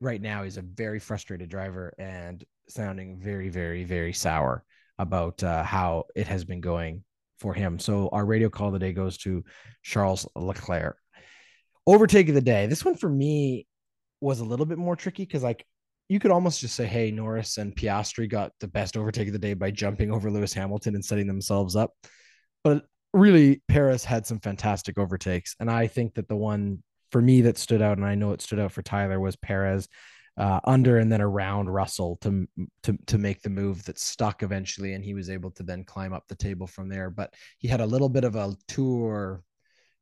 right 0.00 0.20
now 0.20 0.42
he's 0.42 0.56
a 0.56 0.62
very 0.62 0.98
frustrated 0.98 1.48
driver 1.48 1.92
and 1.98 2.44
sounding 2.68 3.18
very, 3.20 3.48
very, 3.48 3.84
very 3.84 4.12
sour 4.12 4.64
about 4.98 5.42
uh, 5.42 5.62
how 5.62 6.04
it 6.14 6.26
has 6.26 6.44
been 6.44 6.60
going 6.60 7.04
for 7.38 7.54
him. 7.54 7.78
So 7.78 8.08
our 8.10 8.24
radio 8.24 8.48
call 8.48 8.68
of 8.68 8.72
the 8.72 8.78
day 8.80 8.92
goes 8.92 9.16
to 9.18 9.44
Charles 9.82 10.26
Leclerc. 10.34 10.96
Overtake 11.86 12.28
of 12.28 12.34
the 12.34 12.40
day. 12.40 12.66
This 12.66 12.84
one 12.84 12.96
for 12.96 13.08
me 13.08 13.66
was 14.20 14.40
a 14.40 14.44
little 14.44 14.66
bit 14.66 14.78
more 14.78 14.96
tricky 14.96 15.24
because 15.24 15.44
like 15.44 15.64
you 16.08 16.18
could 16.18 16.32
almost 16.32 16.60
just 16.60 16.74
say, 16.74 16.86
hey, 16.86 17.10
Norris 17.10 17.58
and 17.58 17.74
Piastri 17.74 18.28
got 18.28 18.52
the 18.60 18.68
best 18.68 18.96
overtake 18.96 19.28
of 19.28 19.32
the 19.32 19.38
day 19.38 19.54
by 19.54 19.70
jumping 19.70 20.10
over 20.10 20.30
Lewis 20.30 20.52
Hamilton 20.52 20.94
and 20.94 21.04
setting 21.04 21.26
themselves 21.26 21.76
up. 21.76 21.92
But 22.64 22.84
really, 23.20 23.62
Perez 23.68 24.04
had 24.04 24.26
some 24.26 24.40
fantastic 24.40 24.98
overtakes. 24.98 25.54
And 25.60 25.70
I 25.70 25.86
think 25.86 26.14
that 26.14 26.28
the 26.28 26.36
one 26.36 26.82
for 27.10 27.20
me 27.22 27.42
that 27.42 27.58
stood 27.58 27.82
out, 27.82 27.96
and 27.96 28.06
I 28.06 28.14
know 28.14 28.32
it 28.32 28.42
stood 28.42 28.58
out 28.58 28.72
for 28.72 28.82
Tyler, 28.82 29.20
was 29.20 29.36
Perez 29.36 29.88
uh, 30.36 30.60
under 30.64 30.98
and 30.98 31.10
then 31.10 31.20
around 31.20 31.68
Russell 31.68 32.16
to, 32.20 32.46
to 32.84 32.96
to 33.06 33.18
make 33.18 33.42
the 33.42 33.50
move 33.50 33.84
that 33.84 33.98
stuck 33.98 34.42
eventually, 34.42 34.94
and 34.94 35.04
he 35.04 35.14
was 35.14 35.30
able 35.30 35.50
to 35.52 35.62
then 35.64 35.84
climb 35.84 36.12
up 36.12 36.24
the 36.28 36.36
table 36.36 36.66
from 36.66 36.88
there. 36.88 37.10
But 37.10 37.34
he 37.58 37.66
had 37.66 37.80
a 37.80 37.86
little 37.86 38.08
bit 38.08 38.24
of 38.24 38.36
a 38.36 38.54
two 38.68 39.04
or 39.04 39.42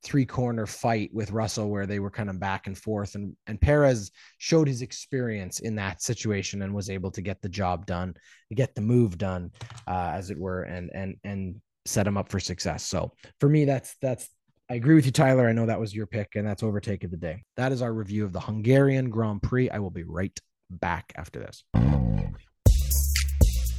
three 0.05 0.27
corner 0.27 0.67
fight 0.67 1.11
with 1.13 1.33
Russell 1.33 1.71
where 1.71 1.87
they 1.87 1.99
were 1.99 2.11
kind 2.11 2.29
of 2.29 2.39
back 2.39 2.67
and 2.67 2.77
forth, 2.77 3.15
and 3.15 3.35
and 3.47 3.61
Perez 3.61 4.11
showed 4.37 4.69
his 4.69 4.83
experience 4.83 5.61
in 5.61 5.75
that 5.77 6.03
situation 6.03 6.61
and 6.63 6.75
was 6.75 6.91
able 6.91 7.11
to 7.13 7.23
get 7.23 7.41
the 7.41 7.49
job 7.49 7.87
done, 7.87 8.15
get 8.55 8.75
the 8.75 8.83
move 8.83 9.17
done, 9.17 9.51
uh, 9.89 10.11
as 10.13 10.31
it 10.31 10.39
were, 10.39 10.65
and 10.65 10.91
and 10.95 11.17
and 11.25 11.61
set 11.87 12.07
him 12.07 12.17
up 12.17 12.29
for 12.31 12.41
success. 12.41 12.87
So 12.87 13.13
for 13.41 13.49
me, 13.49 13.65
that's 13.65 13.97
that's 14.01 14.29
I 14.69 14.75
agree 14.75 14.97
with 14.97 15.07
you, 15.07 15.13
Tyler. 15.13 15.49
I 15.49 15.53
know 15.53 15.67
that 15.67 15.79
was 15.79 15.95
your 15.95 16.07
pick, 16.07 16.35
and 16.35 16.47
that's 16.47 16.63
overtake 16.63 17.05
of 17.05 17.13
the 17.13 17.17
day. 17.17 17.45
That 17.57 17.71
is 17.71 17.83
our 17.83 17.93
review 17.93 18.25
of 18.25 18.33
the 18.33 18.41
Hungarian 18.41 19.11
Grand 19.11 19.43
Prix. 19.43 19.71
I 19.71 19.79
will 19.79 19.91
be 19.91 20.03
right 20.03 20.37
back 20.71 21.13
after 21.17 21.39
this. 21.39 21.63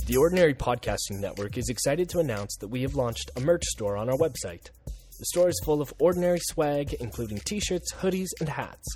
The 0.06 0.16
Ordinary 0.16 0.54
Podcasting 0.54 1.20
Network 1.20 1.58
is 1.58 1.68
excited 1.68 2.08
to 2.10 2.20
announce 2.20 2.56
that 2.62 2.70
we 2.70 2.84
have 2.84 2.96
launched 2.96 3.30
a 3.36 3.42
merch 3.42 3.66
store 3.66 3.98
on 3.98 4.10
our 4.10 4.16
website. 4.16 4.70
The 5.20 5.26
store 5.26 5.50
is 5.50 5.60
full 5.66 5.82
of 5.82 5.94
ordinary 6.00 6.40
swag, 6.40 6.94
including 6.94 7.40
t 7.40 7.60
shirts, 7.60 7.92
hoodies, 7.94 8.30
and 8.40 8.48
hats. 8.48 8.88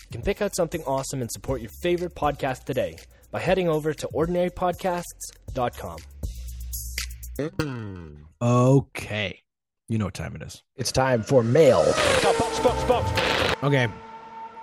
You 0.00 0.12
can 0.12 0.22
pick 0.22 0.42
out 0.42 0.54
something 0.54 0.82
awesome 0.82 1.22
and 1.22 1.30
support 1.30 1.62
your 1.62 1.70
favorite 1.80 2.14
podcast 2.14 2.64
today 2.64 2.98
by 3.30 3.40
heading 3.40 3.68
over 3.68 3.94
to 3.94 4.08
ordinarypodcasts.com. 4.08 5.98
Okay. 8.40 9.42
You 9.88 9.98
know 9.98 10.04
what 10.04 10.14
time 10.14 10.36
it 10.36 10.42
is. 10.42 10.62
It's 10.76 10.92
time 10.92 11.22
for 11.22 11.42
mail. 11.42 11.82
Okay. 13.62 13.88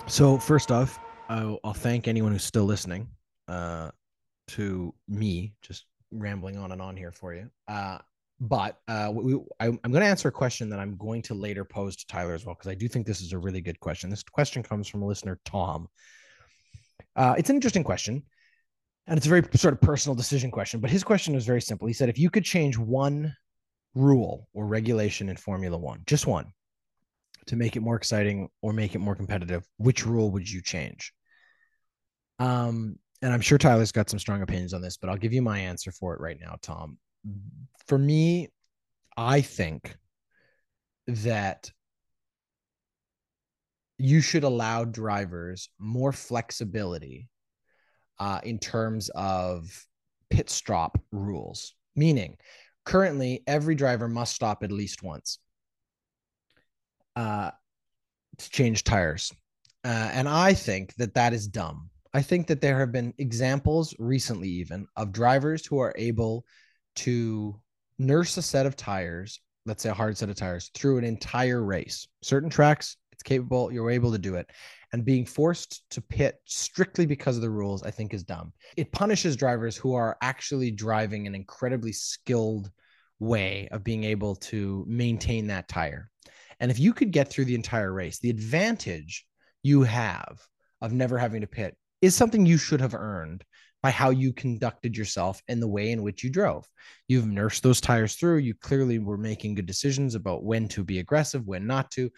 So 0.07 0.37
first 0.37 0.71
off, 0.71 0.99
I'll, 1.29 1.59
I'll 1.63 1.73
thank 1.73 2.07
anyone 2.07 2.31
who's 2.31 2.43
still 2.43 2.65
listening 2.65 3.07
uh, 3.47 3.89
to 4.49 4.93
me 5.07 5.53
just 5.61 5.85
rambling 6.11 6.57
on 6.57 6.71
and 6.71 6.81
on 6.81 6.95
here 6.95 7.11
for 7.11 7.33
you. 7.33 7.49
Uh, 7.67 7.97
but 8.39 8.77
uh, 8.87 9.11
we, 9.13 9.35
I, 9.59 9.67
I'm 9.67 9.91
going 9.91 10.01
to 10.01 10.05
answer 10.05 10.27
a 10.27 10.31
question 10.31 10.69
that 10.69 10.79
I'm 10.79 10.95
going 10.97 11.21
to 11.23 11.33
later 11.33 11.65
pose 11.65 11.95
to 11.97 12.07
Tyler 12.07 12.33
as 12.33 12.45
well 12.45 12.55
because 12.55 12.69
I 12.69 12.75
do 12.75 12.87
think 12.87 13.07
this 13.07 13.21
is 13.21 13.33
a 13.33 13.37
really 13.37 13.61
good 13.61 13.79
question. 13.79 14.09
This 14.09 14.23
question 14.23 14.61
comes 14.61 14.87
from 14.87 15.01
a 15.01 15.07
listener, 15.07 15.39
Tom. 15.45 15.87
Uh, 17.15 17.35
it's 17.37 17.49
an 17.49 17.55
interesting 17.55 17.83
question, 17.83 18.23
and 19.07 19.17
it's 19.17 19.25
a 19.25 19.29
very 19.29 19.43
sort 19.55 19.73
of 19.73 19.81
personal 19.81 20.15
decision 20.15 20.51
question. 20.51 20.81
But 20.81 20.89
his 20.89 21.03
question 21.03 21.33
was 21.33 21.45
very 21.45 21.61
simple. 21.61 21.87
He 21.87 21.93
said, 21.93 22.09
"If 22.09 22.19
you 22.19 22.29
could 22.29 22.43
change 22.43 22.77
one 22.77 23.33
rule 23.95 24.47
or 24.53 24.67
regulation 24.67 25.29
in 25.29 25.37
Formula 25.37 25.77
One, 25.77 26.01
just 26.05 26.27
one, 26.27 26.51
to 27.47 27.55
make 27.55 27.75
it 27.75 27.81
more 27.81 27.95
exciting 27.95 28.49
or 28.61 28.73
make 28.73 28.93
it 28.93 28.99
more 28.99 29.15
competitive, 29.15 29.65
which 29.77 30.05
rule 30.05 30.31
would 30.31 30.49
you 30.49 30.61
change? 30.61 31.13
Um, 32.39 32.97
and 33.21 33.33
I'm 33.33 33.41
sure 33.41 33.57
Tyler's 33.57 33.91
got 33.91 34.09
some 34.09 34.19
strong 34.19 34.41
opinions 34.41 34.73
on 34.73 34.81
this, 34.81 34.97
but 34.97 35.09
I'll 35.09 35.17
give 35.17 35.33
you 35.33 35.41
my 35.41 35.59
answer 35.59 35.91
for 35.91 36.13
it 36.13 36.19
right 36.19 36.37
now, 36.39 36.55
Tom. 36.61 36.97
For 37.87 37.97
me, 37.97 38.49
I 39.17 39.41
think 39.41 39.95
that 41.07 41.71
you 43.97 44.19
should 44.19 44.43
allow 44.43 44.83
drivers 44.83 45.69
more 45.79 46.11
flexibility 46.11 47.29
uh, 48.19 48.41
in 48.43 48.59
terms 48.59 49.09
of 49.15 49.87
pit 50.29 50.49
stop 50.49 50.99
rules, 51.11 51.73
meaning 51.95 52.37
currently 52.85 53.43
every 53.47 53.75
driver 53.75 54.07
must 54.07 54.35
stop 54.35 54.63
at 54.63 54.71
least 54.71 55.03
once 55.03 55.39
uh, 57.15 57.51
to 58.37 58.49
change 58.49 58.83
tires. 58.83 59.31
Uh, 59.83 60.09
and 60.13 60.27
I 60.27 60.53
think 60.53 60.95
that 60.95 61.13
that 61.15 61.33
is 61.33 61.47
dumb. 61.47 61.89
I 62.13 62.21
think 62.21 62.47
that 62.47 62.61
there 62.61 62.79
have 62.79 62.91
been 62.91 63.13
examples 63.17 63.93
recently, 63.99 64.49
even 64.49 64.87
of 64.95 65.11
drivers 65.11 65.65
who 65.65 65.79
are 65.79 65.93
able 65.97 66.45
to 66.97 67.59
nurse 67.99 68.37
a 68.37 68.41
set 68.41 68.65
of 68.65 68.75
tires, 68.75 69.41
let's 69.65 69.83
say 69.83 69.89
a 69.89 69.93
hard 69.93 70.17
set 70.17 70.29
of 70.29 70.35
tires, 70.35 70.71
through 70.73 70.97
an 70.97 71.03
entire 71.03 71.63
race. 71.63 72.07
Certain 72.21 72.49
tracks, 72.49 72.97
it's 73.15 73.23
capable, 73.23 73.71
you're 73.71 73.89
able 73.89 74.11
to 74.11 74.17
do 74.17 74.35
it. 74.35 74.51
And 74.91 75.05
being 75.05 75.25
forced 75.25 75.89
to 75.91 76.01
pit 76.01 76.35
strictly 76.45 77.05
because 77.05 77.37
of 77.37 77.41
the 77.41 77.49
rules, 77.49 77.81
I 77.83 77.91
think 77.91 78.13
is 78.13 78.23
dumb. 78.23 78.51
It 78.75 78.91
punishes 78.91 79.35
drivers 79.35 79.77
who 79.77 79.93
are 79.93 80.17
actually 80.21 80.71
driving 80.71 81.25
an 81.25 81.33
incredibly 81.33 81.93
skilled 81.93 82.69
way 83.19 83.69
of 83.71 83.83
being 83.83 84.03
able 84.03 84.35
to 84.35 84.85
maintain 84.87 85.47
that 85.47 85.69
tire. 85.69 86.09
And 86.59 86.69
if 86.69 86.77
you 86.79 86.93
could 86.93 87.11
get 87.11 87.29
through 87.29 87.45
the 87.45 87.55
entire 87.55 87.93
race, 87.93 88.19
the 88.19 88.29
advantage 88.29 89.25
you 89.63 89.83
have 89.83 90.39
of 90.81 90.91
never 90.91 91.17
having 91.17 91.41
to 91.41 91.47
pit 91.47 91.75
is 92.01 92.15
something 92.15 92.45
you 92.45 92.57
should 92.57 92.81
have 92.81 92.93
earned 92.93 93.43
by 93.81 93.91
how 93.91 94.09
you 94.09 94.33
conducted 94.33 94.97
yourself 94.97 95.41
and 95.47 95.61
the 95.61 95.67
way 95.67 95.91
in 95.91 96.01
which 96.01 96.23
you 96.23 96.29
drove. 96.29 96.67
You've 97.07 97.27
nursed 97.27 97.63
those 97.63 97.79
tires 97.79 98.15
through. 98.15 98.37
You 98.37 98.55
clearly 98.55 98.99
were 98.99 99.17
making 99.17 99.55
good 99.55 99.65
decisions 99.65 100.15
about 100.15 100.43
when 100.43 100.67
to 100.69 100.83
be 100.83 100.99
aggressive, 100.99 101.45
when 101.45 101.67
not 101.67 101.91
to. 101.91 102.09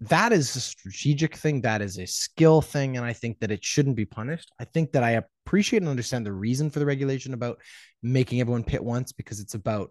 That 0.00 0.32
is 0.32 0.56
a 0.56 0.60
strategic 0.60 1.36
thing. 1.36 1.60
That 1.60 1.82
is 1.82 1.98
a 1.98 2.06
skill 2.06 2.62
thing. 2.62 2.96
And 2.96 3.04
I 3.04 3.12
think 3.12 3.40
that 3.40 3.50
it 3.50 3.62
shouldn't 3.62 3.96
be 3.96 4.06
punished. 4.06 4.50
I 4.58 4.64
think 4.64 4.92
that 4.92 5.04
I 5.04 5.22
appreciate 5.46 5.82
and 5.82 5.90
understand 5.90 6.24
the 6.24 6.32
reason 6.32 6.70
for 6.70 6.78
the 6.78 6.86
regulation 6.86 7.34
about 7.34 7.60
making 8.02 8.40
everyone 8.40 8.64
pit 8.64 8.82
once 8.82 9.12
because 9.12 9.40
it's 9.40 9.54
about 9.54 9.90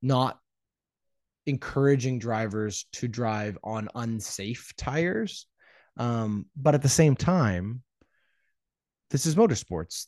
not 0.00 0.38
encouraging 1.46 2.18
drivers 2.18 2.86
to 2.92 3.08
drive 3.08 3.58
on 3.62 3.88
unsafe 3.94 4.72
tires. 4.76 5.46
Um, 5.98 6.46
but 6.56 6.74
at 6.74 6.82
the 6.82 6.88
same 6.88 7.16
time, 7.16 7.82
this 9.10 9.26
is 9.26 9.34
motorsports. 9.34 10.06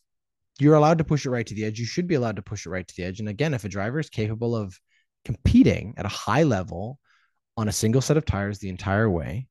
You're 0.60 0.76
allowed 0.76 0.98
to 0.98 1.04
push 1.04 1.26
it 1.26 1.30
right 1.30 1.46
to 1.46 1.54
the 1.54 1.64
edge. 1.64 1.78
You 1.78 1.86
should 1.86 2.06
be 2.06 2.14
allowed 2.14 2.36
to 2.36 2.42
push 2.42 2.66
it 2.66 2.70
right 2.70 2.86
to 2.86 2.94
the 2.96 3.04
edge. 3.04 3.20
And 3.20 3.28
again, 3.28 3.52
if 3.52 3.64
a 3.64 3.68
driver 3.68 3.98
is 3.98 4.08
capable 4.08 4.54
of 4.54 4.78
competing 5.24 5.94
at 5.96 6.06
a 6.06 6.10
high 6.10 6.42
level 6.42 6.98
on 7.56 7.68
a 7.68 7.72
single 7.72 8.00
set 8.00 8.16
of 8.16 8.24
tires 8.24 8.58
the 8.58 8.68
entire 8.68 9.10
way, 9.10 9.46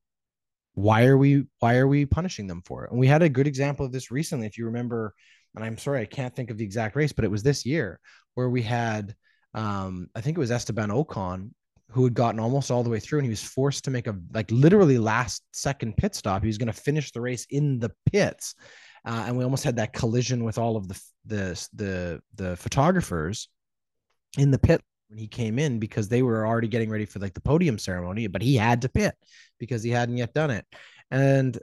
why 0.74 1.04
are 1.04 1.18
we 1.18 1.44
why 1.58 1.76
are 1.76 1.86
we 1.86 2.06
punishing 2.06 2.46
them 2.46 2.62
for 2.64 2.84
it? 2.84 2.90
And 2.90 2.98
we 2.98 3.06
had 3.06 3.22
a 3.22 3.28
good 3.28 3.46
example 3.46 3.84
of 3.84 3.92
this 3.92 4.10
recently. 4.10 4.46
If 4.46 4.58
you 4.58 4.66
remember, 4.66 5.14
and 5.54 5.64
I'm 5.64 5.78
sorry, 5.78 6.00
I 6.00 6.06
can't 6.06 6.34
think 6.34 6.50
of 6.50 6.56
the 6.56 6.64
exact 6.64 6.96
race, 6.96 7.12
but 7.12 7.24
it 7.24 7.30
was 7.30 7.42
this 7.42 7.66
year 7.66 8.00
where 8.34 8.48
we 8.48 8.62
had 8.62 9.14
um, 9.54 10.08
I 10.14 10.22
think 10.22 10.36
it 10.36 10.40
was 10.40 10.50
Esteban 10.50 10.88
Ocon 10.88 11.50
who 11.90 12.04
had 12.04 12.14
gotten 12.14 12.40
almost 12.40 12.70
all 12.70 12.82
the 12.82 12.88
way 12.88 12.98
through 12.98 13.18
and 13.18 13.26
he 13.26 13.30
was 13.30 13.42
forced 13.42 13.84
to 13.84 13.90
make 13.90 14.06
a 14.06 14.16
like 14.32 14.50
literally 14.50 14.96
last 14.96 15.42
second 15.52 15.94
pit 15.98 16.14
stop. 16.14 16.40
He 16.42 16.46
was 16.46 16.56
going 16.56 16.72
to 16.72 16.72
finish 16.72 17.12
the 17.12 17.20
race 17.20 17.46
in 17.50 17.78
the 17.78 17.92
pits. 18.10 18.54
Uh, 19.04 19.24
and 19.26 19.36
we 19.36 19.44
almost 19.44 19.64
had 19.64 19.76
that 19.76 19.92
collision 19.92 20.44
with 20.44 20.58
all 20.58 20.76
of 20.76 20.88
the 20.88 21.00
the 21.26 21.68
the 21.74 22.22
the 22.34 22.56
photographers 22.56 23.48
in 24.38 24.50
the 24.50 24.58
pit 24.58 24.80
when 25.12 25.18
he 25.18 25.28
came 25.28 25.58
in 25.58 25.78
because 25.78 26.08
they 26.08 26.22
were 26.22 26.46
already 26.46 26.68
getting 26.68 26.88
ready 26.88 27.04
for 27.04 27.18
like 27.18 27.34
the 27.34 27.40
podium 27.40 27.78
ceremony, 27.78 28.26
but 28.28 28.40
he 28.40 28.56
had 28.56 28.80
to 28.80 28.88
pit 28.88 29.14
because 29.60 29.82
he 29.82 29.90
hadn't 29.90 30.16
yet 30.16 30.32
done 30.32 30.50
it. 30.50 30.64
And 31.10 31.58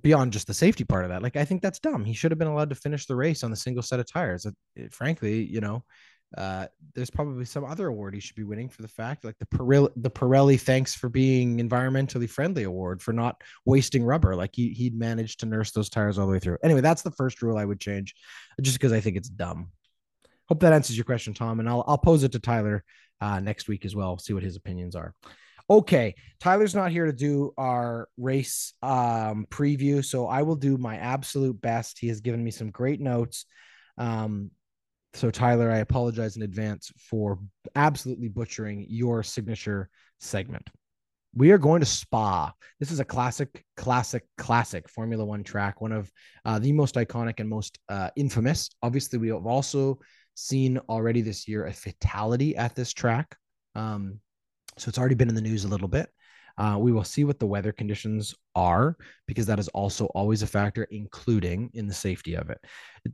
beyond 0.00 0.32
just 0.32 0.46
the 0.46 0.54
safety 0.54 0.84
part 0.84 1.04
of 1.04 1.10
that, 1.10 1.22
like 1.22 1.36
I 1.36 1.44
think 1.44 1.60
that's 1.60 1.78
dumb. 1.78 2.06
He 2.06 2.14
should 2.14 2.30
have 2.30 2.38
been 2.38 2.48
allowed 2.48 2.70
to 2.70 2.76
finish 2.76 3.04
the 3.04 3.14
race 3.14 3.44
on 3.44 3.50
the 3.50 3.58
single 3.58 3.82
set 3.82 4.00
of 4.00 4.10
tires. 4.10 4.46
It, 4.46 4.54
it, 4.74 4.94
frankly, 4.94 5.44
you 5.44 5.60
know, 5.60 5.84
uh, 6.38 6.66
there's 6.94 7.10
probably 7.10 7.44
some 7.44 7.66
other 7.66 7.88
award 7.88 8.14
he 8.14 8.20
should 8.20 8.36
be 8.36 8.42
winning 8.42 8.70
for 8.70 8.80
the 8.80 8.88
fact, 8.88 9.22
like 9.22 9.36
the 9.38 9.46
Pirelli, 9.54 9.90
the 9.96 10.10
Pirelli 10.10 10.58
thanks 10.58 10.94
for 10.94 11.10
being 11.10 11.58
environmentally 11.58 12.28
friendly 12.28 12.62
award 12.62 13.02
for 13.02 13.12
not 13.12 13.42
wasting 13.66 14.02
rubber. 14.02 14.34
Like 14.34 14.54
he 14.54 14.70
he'd 14.70 14.98
managed 14.98 15.40
to 15.40 15.46
nurse 15.46 15.72
those 15.72 15.90
tires 15.90 16.18
all 16.18 16.26
the 16.26 16.32
way 16.32 16.38
through. 16.38 16.56
Anyway, 16.64 16.80
that's 16.80 17.02
the 17.02 17.10
first 17.10 17.42
rule 17.42 17.58
I 17.58 17.66
would 17.66 17.80
change, 17.80 18.14
just 18.62 18.76
because 18.76 18.92
I 18.94 19.00
think 19.00 19.18
it's 19.18 19.28
dumb. 19.28 19.72
Hope 20.48 20.60
that 20.60 20.72
answers 20.72 20.96
your 20.96 21.04
question, 21.04 21.34
Tom, 21.34 21.60
and 21.60 21.68
I'll 21.68 21.84
I'll 21.86 21.98
pose 21.98 22.22
it 22.22 22.32
to 22.32 22.38
Tyler 22.38 22.84
uh, 23.20 23.40
next 23.40 23.68
week 23.68 23.84
as 23.84 23.94
well. 23.96 24.18
See 24.18 24.34
what 24.34 24.42
his 24.42 24.56
opinions 24.56 24.94
are. 24.94 25.14
Okay, 25.70 26.14
Tyler's 26.40 26.74
not 26.74 26.90
here 26.90 27.06
to 27.06 27.12
do 27.12 27.54
our 27.56 28.08
race 28.18 28.74
um, 28.82 29.46
preview, 29.48 30.04
so 30.04 30.26
I 30.26 30.42
will 30.42 30.56
do 30.56 30.76
my 30.76 30.98
absolute 30.98 31.58
best. 31.58 31.98
He 31.98 32.08
has 32.08 32.20
given 32.20 32.44
me 32.44 32.50
some 32.50 32.70
great 32.70 33.00
notes. 33.00 33.46
Um, 33.96 34.50
so, 35.14 35.30
Tyler, 35.30 35.70
I 35.70 35.78
apologize 35.78 36.36
in 36.36 36.42
advance 36.42 36.92
for 36.98 37.38
absolutely 37.74 38.28
butchering 38.28 38.84
your 38.90 39.22
signature 39.22 39.88
segment. 40.18 40.68
we 41.34 41.50
are 41.50 41.58
going 41.58 41.80
to 41.80 41.86
Spa. 41.86 42.52
This 42.78 42.90
is 42.90 43.00
a 43.00 43.04
classic, 43.04 43.64
classic, 43.76 44.24
classic 44.38 44.88
Formula 44.88 45.24
One 45.24 45.42
track, 45.42 45.80
one 45.80 45.92
of 45.92 46.10
uh, 46.44 46.58
the 46.58 46.72
most 46.72 46.94
iconic 46.94 47.40
and 47.40 47.48
most 47.48 47.78
uh, 47.88 48.10
infamous. 48.16 48.70
Obviously, 48.82 49.18
we 49.18 49.28
have 49.28 49.46
also 49.46 49.98
seen 50.34 50.78
already 50.88 51.20
this 51.20 51.48
year 51.48 51.66
a 51.66 51.72
fatality 51.72 52.56
at 52.56 52.74
this 52.74 52.92
track. 52.92 53.36
Um, 53.74 54.20
so 54.78 54.88
it's 54.88 54.98
already 54.98 55.14
been 55.14 55.28
in 55.28 55.34
the 55.34 55.40
news 55.40 55.64
a 55.64 55.68
little 55.68 55.88
bit. 55.88 56.08
Uh, 56.56 56.76
we 56.78 56.92
will 56.92 57.04
see 57.04 57.24
what 57.24 57.40
the 57.40 57.46
weather 57.46 57.72
conditions 57.72 58.34
are 58.54 58.96
because 59.26 59.46
that 59.46 59.58
is 59.58 59.68
also 59.68 60.06
always 60.06 60.42
a 60.42 60.46
factor, 60.46 60.84
including 60.84 61.68
in 61.74 61.88
the 61.88 61.94
safety 61.94 62.34
of 62.34 62.48
it. 62.48 62.58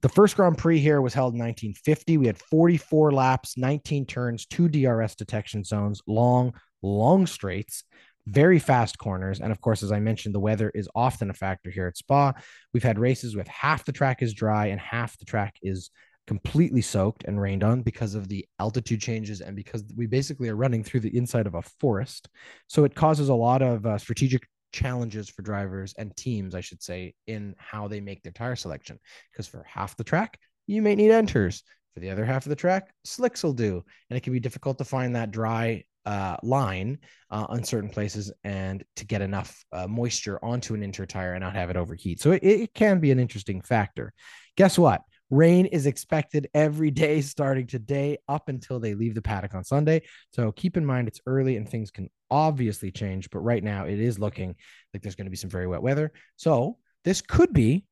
The 0.02 0.08
first 0.10 0.36
Grand 0.36 0.58
Prix 0.58 0.78
here 0.78 1.00
was 1.00 1.14
held 1.14 1.34
in 1.34 1.40
1950. 1.40 2.18
We 2.18 2.26
had 2.26 2.38
44 2.38 3.12
laps, 3.12 3.56
19 3.56 4.04
turns, 4.04 4.44
two 4.44 4.68
DRS 4.68 5.14
detection 5.14 5.64
zones, 5.64 6.02
long, 6.06 6.52
long 6.82 7.26
straights, 7.26 7.84
very 8.26 8.58
fast 8.58 8.98
corners. 8.98 9.40
And 9.40 9.50
of 9.50 9.60
course, 9.62 9.82
as 9.82 9.90
I 9.90 10.00
mentioned, 10.00 10.34
the 10.34 10.40
weather 10.40 10.70
is 10.74 10.88
often 10.94 11.30
a 11.30 11.34
factor 11.34 11.70
here 11.70 11.86
at 11.86 11.96
Spa. 11.96 12.34
We've 12.74 12.82
had 12.82 12.98
races 12.98 13.34
with 13.34 13.48
half 13.48 13.86
the 13.86 13.92
track 13.92 14.22
is 14.22 14.34
dry 14.34 14.66
and 14.66 14.80
half 14.80 15.18
the 15.18 15.24
track 15.24 15.56
is 15.62 15.90
completely 16.30 16.80
soaked 16.80 17.24
and 17.24 17.40
rained 17.40 17.64
on 17.64 17.82
because 17.82 18.14
of 18.14 18.28
the 18.28 18.46
altitude 18.60 19.00
changes 19.00 19.40
and 19.40 19.56
because 19.56 19.82
we 19.96 20.06
basically 20.06 20.48
are 20.48 20.54
running 20.54 20.84
through 20.84 21.00
the 21.00 21.16
inside 21.16 21.44
of 21.44 21.56
a 21.56 21.62
forest. 21.80 22.28
So 22.68 22.84
it 22.84 22.94
causes 22.94 23.30
a 23.30 23.34
lot 23.34 23.62
of 23.62 23.84
uh, 23.84 23.98
strategic 23.98 24.46
challenges 24.70 25.28
for 25.28 25.42
drivers 25.42 25.92
and 25.98 26.16
teams, 26.16 26.54
I 26.54 26.60
should 26.60 26.84
say, 26.84 27.14
in 27.26 27.56
how 27.58 27.88
they 27.88 28.00
make 28.00 28.22
their 28.22 28.30
tire 28.30 28.54
selection. 28.54 29.00
Because 29.32 29.48
for 29.48 29.64
half 29.64 29.96
the 29.96 30.04
track, 30.04 30.38
you 30.68 30.82
may 30.82 30.94
need 30.94 31.10
inters. 31.10 31.62
For 31.94 31.98
the 31.98 32.10
other 32.10 32.24
half 32.24 32.46
of 32.46 32.50
the 32.50 32.54
track, 32.54 32.94
slicks 33.04 33.42
will 33.42 33.52
do. 33.52 33.82
And 34.08 34.16
it 34.16 34.20
can 34.20 34.32
be 34.32 34.38
difficult 34.38 34.78
to 34.78 34.84
find 34.84 35.16
that 35.16 35.32
dry 35.32 35.82
uh, 36.06 36.36
line 36.44 36.98
uh, 37.32 37.46
on 37.48 37.64
certain 37.64 37.90
places 37.90 38.32
and 38.44 38.84
to 38.94 39.04
get 39.04 39.20
enough 39.20 39.64
uh, 39.72 39.88
moisture 39.88 40.38
onto 40.44 40.74
an 40.74 40.84
inter 40.84 41.06
tire 41.06 41.32
and 41.32 41.42
not 41.42 41.56
have 41.56 41.70
it 41.70 41.76
overheat. 41.76 42.20
So 42.20 42.30
it, 42.30 42.44
it 42.44 42.72
can 42.72 43.00
be 43.00 43.10
an 43.10 43.18
interesting 43.18 43.62
factor. 43.62 44.12
Guess 44.56 44.78
what? 44.78 45.02
Rain 45.30 45.66
is 45.66 45.86
expected 45.86 46.48
every 46.54 46.90
day 46.90 47.20
starting 47.20 47.66
today 47.66 48.18
up 48.28 48.48
until 48.48 48.80
they 48.80 48.94
leave 48.94 49.14
the 49.14 49.22
paddock 49.22 49.54
on 49.54 49.64
Sunday. 49.64 50.02
So 50.32 50.52
keep 50.52 50.76
in 50.76 50.84
mind 50.84 51.08
it's 51.08 51.20
early 51.26 51.56
and 51.56 51.68
things 51.68 51.90
can 51.90 52.10
obviously 52.30 52.90
change, 52.90 53.30
but 53.30 53.40
right 53.40 53.62
now 53.62 53.86
it 53.86 54.00
is 54.00 54.18
looking 54.18 54.56
like 54.92 55.02
there's 55.02 55.14
going 55.14 55.26
to 55.26 55.30
be 55.30 55.36
some 55.36 55.50
very 55.50 55.66
wet 55.66 55.82
weather. 55.82 56.12
So 56.36 56.78
this 57.04 57.20
could 57.20 57.52
be, 57.52 57.84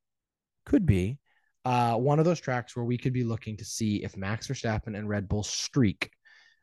could 0.67 0.85
be 0.85 1.19
uh, 1.65 1.95
one 1.95 2.19
of 2.19 2.25
those 2.25 2.41
tracks 2.41 2.75
where 2.75 2.85
we 2.85 2.99
could 2.99 3.13
be 3.13 3.25
looking 3.25 3.57
to 3.57 3.65
see 3.65 4.03
if 4.03 4.17
Max 4.17 4.49
Verstappen 4.49 4.97
and 4.97 5.09
Red 5.09 5.29
Bull 5.29 5.43
streak 5.43 6.11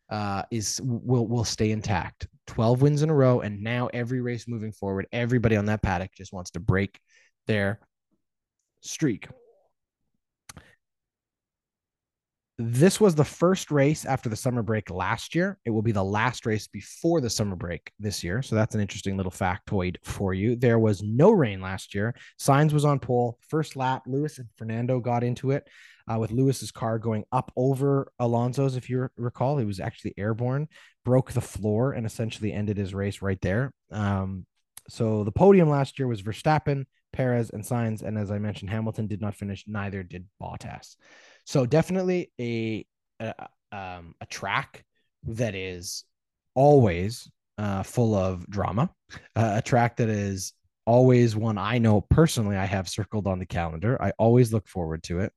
uh, 0.10 0.44
is 0.52 0.80
will 0.84 1.28
will 1.28 1.44
stay 1.44 1.72
intact. 1.72 2.28
12 2.48 2.82
wins 2.82 3.02
in 3.02 3.10
a 3.10 3.14
row, 3.14 3.42
and 3.42 3.62
now 3.62 3.88
every 3.94 4.22
race 4.22 4.48
moving 4.48 4.72
forward, 4.72 5.08
everybody 5.12 5.56
on 5.56 5.66
that 5.66 5.82
paddock 5.82 6.12
just 6.16 6.32
wants 6.32 6.52
to 6.52 6.60
break 6.60 7.00
their 7.48 7.80
streak. 8.82 9.28
This 12.58 13.02
was 13.02 13.16
the 13.16 13.26
first 13.26 13.70
race 13.70 14.06
after 14.06 14.30
the 14.30 14.36
summer 14.38 14.64
break 14.64 14.90
last 14.90 15.36
year. 15.36 15.58
It 15.66 15.72
will 15.72 15.82
be 15.82 15.92
the 15.92 16.04
last 16.04 16.46
race 16.46 16.68
before 16.68 17.20
the 17.20 17.30
summer 17.30 17.58
break 17.58 17.92
this 18.00 18.24
year. 18.24 18.42
So 18.42 18.56
that's 18.56 18.76
an 18.76 18.82
interesting 18.82 19.18
little 19.18 19.32
factoid 19.32 19.98
for 20.06 20.34
you. 20.34 20.56
There 20.56 20.80
was 20.80 21.04
no 21.04 21.32
rain 21.32 21.60
last 21.60 21.94
year. 21.94 22.16
Sainz 22.40 22.72
was 22.72 22.86
on 22.86 23.00
pole. 23.00 23.38
First 23.50 23.76
lap, 23.76 24.04
Lewis 24.08 24.38
and 24.38 24.48
Fernando 24.56 25.02
got 25.02 25.22
into 25.22 25.52
it 25.52 25.68
uh, 26.08 26.18
with 26.18 26.32
Lewis's 26.32 26.72
car 26.72 26.98
going 26.98 27.26
up 27.34 27.52
over 27.58 28.10
Alonso's. 28.20 28.78
If 28.78 28.90
you 28.90 29.10
recall, 29.18 29.58
he 29.58 29.66
was 29.66 29.82
actually 29.82 30.14
airborne, 30.18 30.70
broke 31.04 31.34
the 31.34 31.42
floor, 31.42 31.92
and 31.92 32.06
essentially 32.06 32.54
ended 32.54 32.78
his 32.78 32.94
race 32.94 33.22
right 33.22 33.42
there. 33.42 33.74
Um, 33.92 34.46
so 34.88 35.26
the 35.26 35.32
podium 35.32 35.70
last 35.70 36.00
year 36.00 36.08
was 36.08 36.22
Verstappen, 36.22 36.86
Perez, 37.12 37.50
and 37.50 37.64
Sainz. 37.64 38.02
And 38.02 38.18
as 38.18 38.32
I 38.32 38.40
mentioned, 38.40 38.70
Hamilton 38.70 39.08
did 39.08 39.20
not 39.20 39.36
finish. 39.36 39.66
Neither 39.68 40.04
did 40.04 40.28
Bottas. 40.42 40.96
So 41.46 41.66
definitely 41.66 42.32
a 42.40 42.86
a, 43.20 43.34
um, 43.72 44.16
a 44.20 44.26
track 44.26 44.84
that 45.24 45.56
is 45.56 46.04
always 46.54 47.30
uh, 47.58 47.84
full 47.84 48.14
of 48.14 48.50
drama, 48.50 48.90
uh, 49.36 49.54
a 49.58 49.62
track 49.62 49.98
that 49.98 50.10
is 50.10 50.54
always 50.86 51.36
one 51.36 51.58
I 51.58 51.78
know 51.78 52.02
personally 52.02 52.58
I 52.58 52.66
have 52.66 52.90
circled 52.90 53.28
on 53.28 53.40
the 53.40 53.46
calendar. 53.46 54.02
I 54.02 54.12
always 54.18 54.52
look 54.52 54.68
forward 54.68 55.04
to 55.04 55.22
it, 55.22 55.32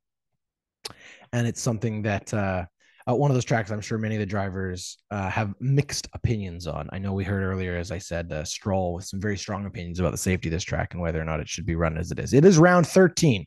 and 1.32 1.46
it's 1.46 1.60
something 1.60 2.02
that 2.02 2.32
uh, 2.34 2.64
uh, 3.08 3.14
one 3.14 3.30
of 3.30 3.34
those 3.34 3.44
tracks 3.44 3.70
I'm 3.70 3.80
sure 3.80 3.98
many 3.98 4.16
of 4.16 4.20
the 4.20 4.26
drivers 4.26 4.98
uh, 5.10 5.30
have 5.30 5.54
mixed 5.60 6.08
opinions 6.12 6.66
on. 6.66 6.88
I 6.92 6.98
know 6.98 7.12
we 7.12 7.24
heard 7.24 7.42
earlier, 7.42 7.76
as 7.76 7.90
I 7.90 7.98
said, 7.98 8.32
uh, 8.32 8.44
Stroll 8.44 8.94
with 8.94 9.04
some 9.04 9.20
very 9.20 9.38
strong 9.38 9.66
opinions 9.66 10.00
about 10.00 10.12
the 10.12 10.18
safety 10.18 10.48
of 10.48 10.52
this 10.52 10.64
track 10.64 10.92
and 10.92 11.02
whether 11.02 11.20
or 11.20 11.24
not 11.24 11.40
it 11.40 11.48
should 11.48 11.66
be 11.66 11.74
run 11.74 11.96
as 11.96 12.10
it 12.10 12.18
is. 12.18 12.34
It 12.34 12.44
is 12.44 12.58
round 12.58 12.86
13. 12.86 13.46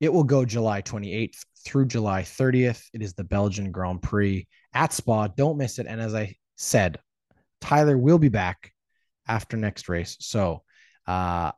It 0.00 0.12
will 0.12 0.24
go 0.24 0.44
July 0.44 0.82
28th 0.82 1.44
through 1.66 1.86
July 1.86 2.22
30th. 2.22 2.82
It 2.94 3.02
is 3.02 3.14
the 3.14 3.24
Belgian 3.24 3.72
Grand 3.72 4.00
Prix 4.00 4.46
at 4.72 4.92
Spa. 4.92 5.26
Don't 5.26 5.58
miss 5.58 5.78
it. 5.78 5.86
And 5.86 6.00
as 6.00 6.14
I 6.14 6.36
said, 6.56 6.98
Tyler 7.60 7.98
will 7.98 8.18
be 8.18 8.28
back 8.28 8.72
after 9.26 9.56
next 9.56 9.88
race. 9.88 10.16
So 10.20 10.62
uh, 11.06 11.50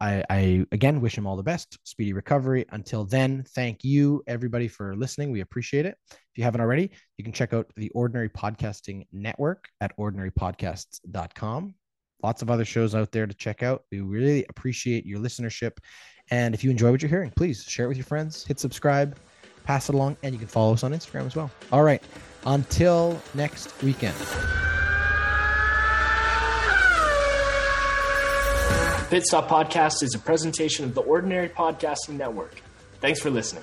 I, 0.00 0.24
I 0.28 0.66
again 0.72 1.00
wish 1.00 1.16
him 1.16 1.26
all 1.26 1.36
the 1.36 1.42
best, 1.42 1.78
speedy 1.84 2.12
recovery. 2.12 2.66
Until 2.70 3.04
then, 3.04 3.44
thank 3.54 3.84
you 3.84 4.22
everybody 4.26 4.66
for 4.66 4.96
listening. 4.96 5.30
We 5.30 5.40
appreciate 5.40 5.86
it. 5.86 5.96
If 6.10 6.36
you 6.36 6.44
haven't 6.44 6.60
already, 6.60 6.90
you 7.16 7.24
can 7.24 7.32
check 7.32 7.52
out 7.52 7.70
the 7.76 7.90
Ordinary 7.90 8.28
Podcasting 8.28 9.06
Network 9.12 9.68
at 9.80 9.96
ordinarypodcasts.com. 9.96 11.74
Lots 12.22 12.42
of 12.42 12.50
other 12.50 12.64
shows 12.64 12.94
out 12.94 13.12
there 13.12 13.26
to 13.26 13.34
check 13.34 13.62
out. 13.62 13.84
We 13.92 14.00
really 14.00 14.44
appreciate 14.48 15.06
your 15.06 15.20
listenership. 15.20 15.72
And 16.30 16.54
if 16.54 16.64
you 16.64 16.70
enjoy 16.70 16.90
what 16.90 17.02
you're 17.02 17.10
hearing, 17.10 17.32
please 17.36 17.62
share 17.64 17.84
it 17.84 17.88
with 17.88 17.98
your 17.98 18.06
friends, 18.06 18.44
hit 18.44 18.58
subscribe, 18.58 19.16
pass 19.64 19.88
it 19.88 19.94
along, 19.94 20.16
and 20.22 20.32
you 20.32 20.38
can 20.38 20.48
follow 20.48 20.72
us 20.74 20.84
on 20.84 20.92
Instagram 20.92 21.26
as 21.26 21.34
well. 21.34 21.50
All 21.72 21.82
right. 21.82 22.02
Until 22.46 23.20
next 23.34 23.82
weekend. 23.82 24.14
Pit 29.10 29.24
Stop 29.24 29.48
Podcast 29.48 30.02
is 30.02 30.14
a 30.14 30.18
presentation 30.18 30.84
of 30.84 30.94
the 30.94 31.02
Ordinary 31.02 31.48
Podcasting 31.48 32.16
Network. 32.16 32.60
Thanks 33.00 33.20
for 33.20 33.30
listening. 33.30 33.62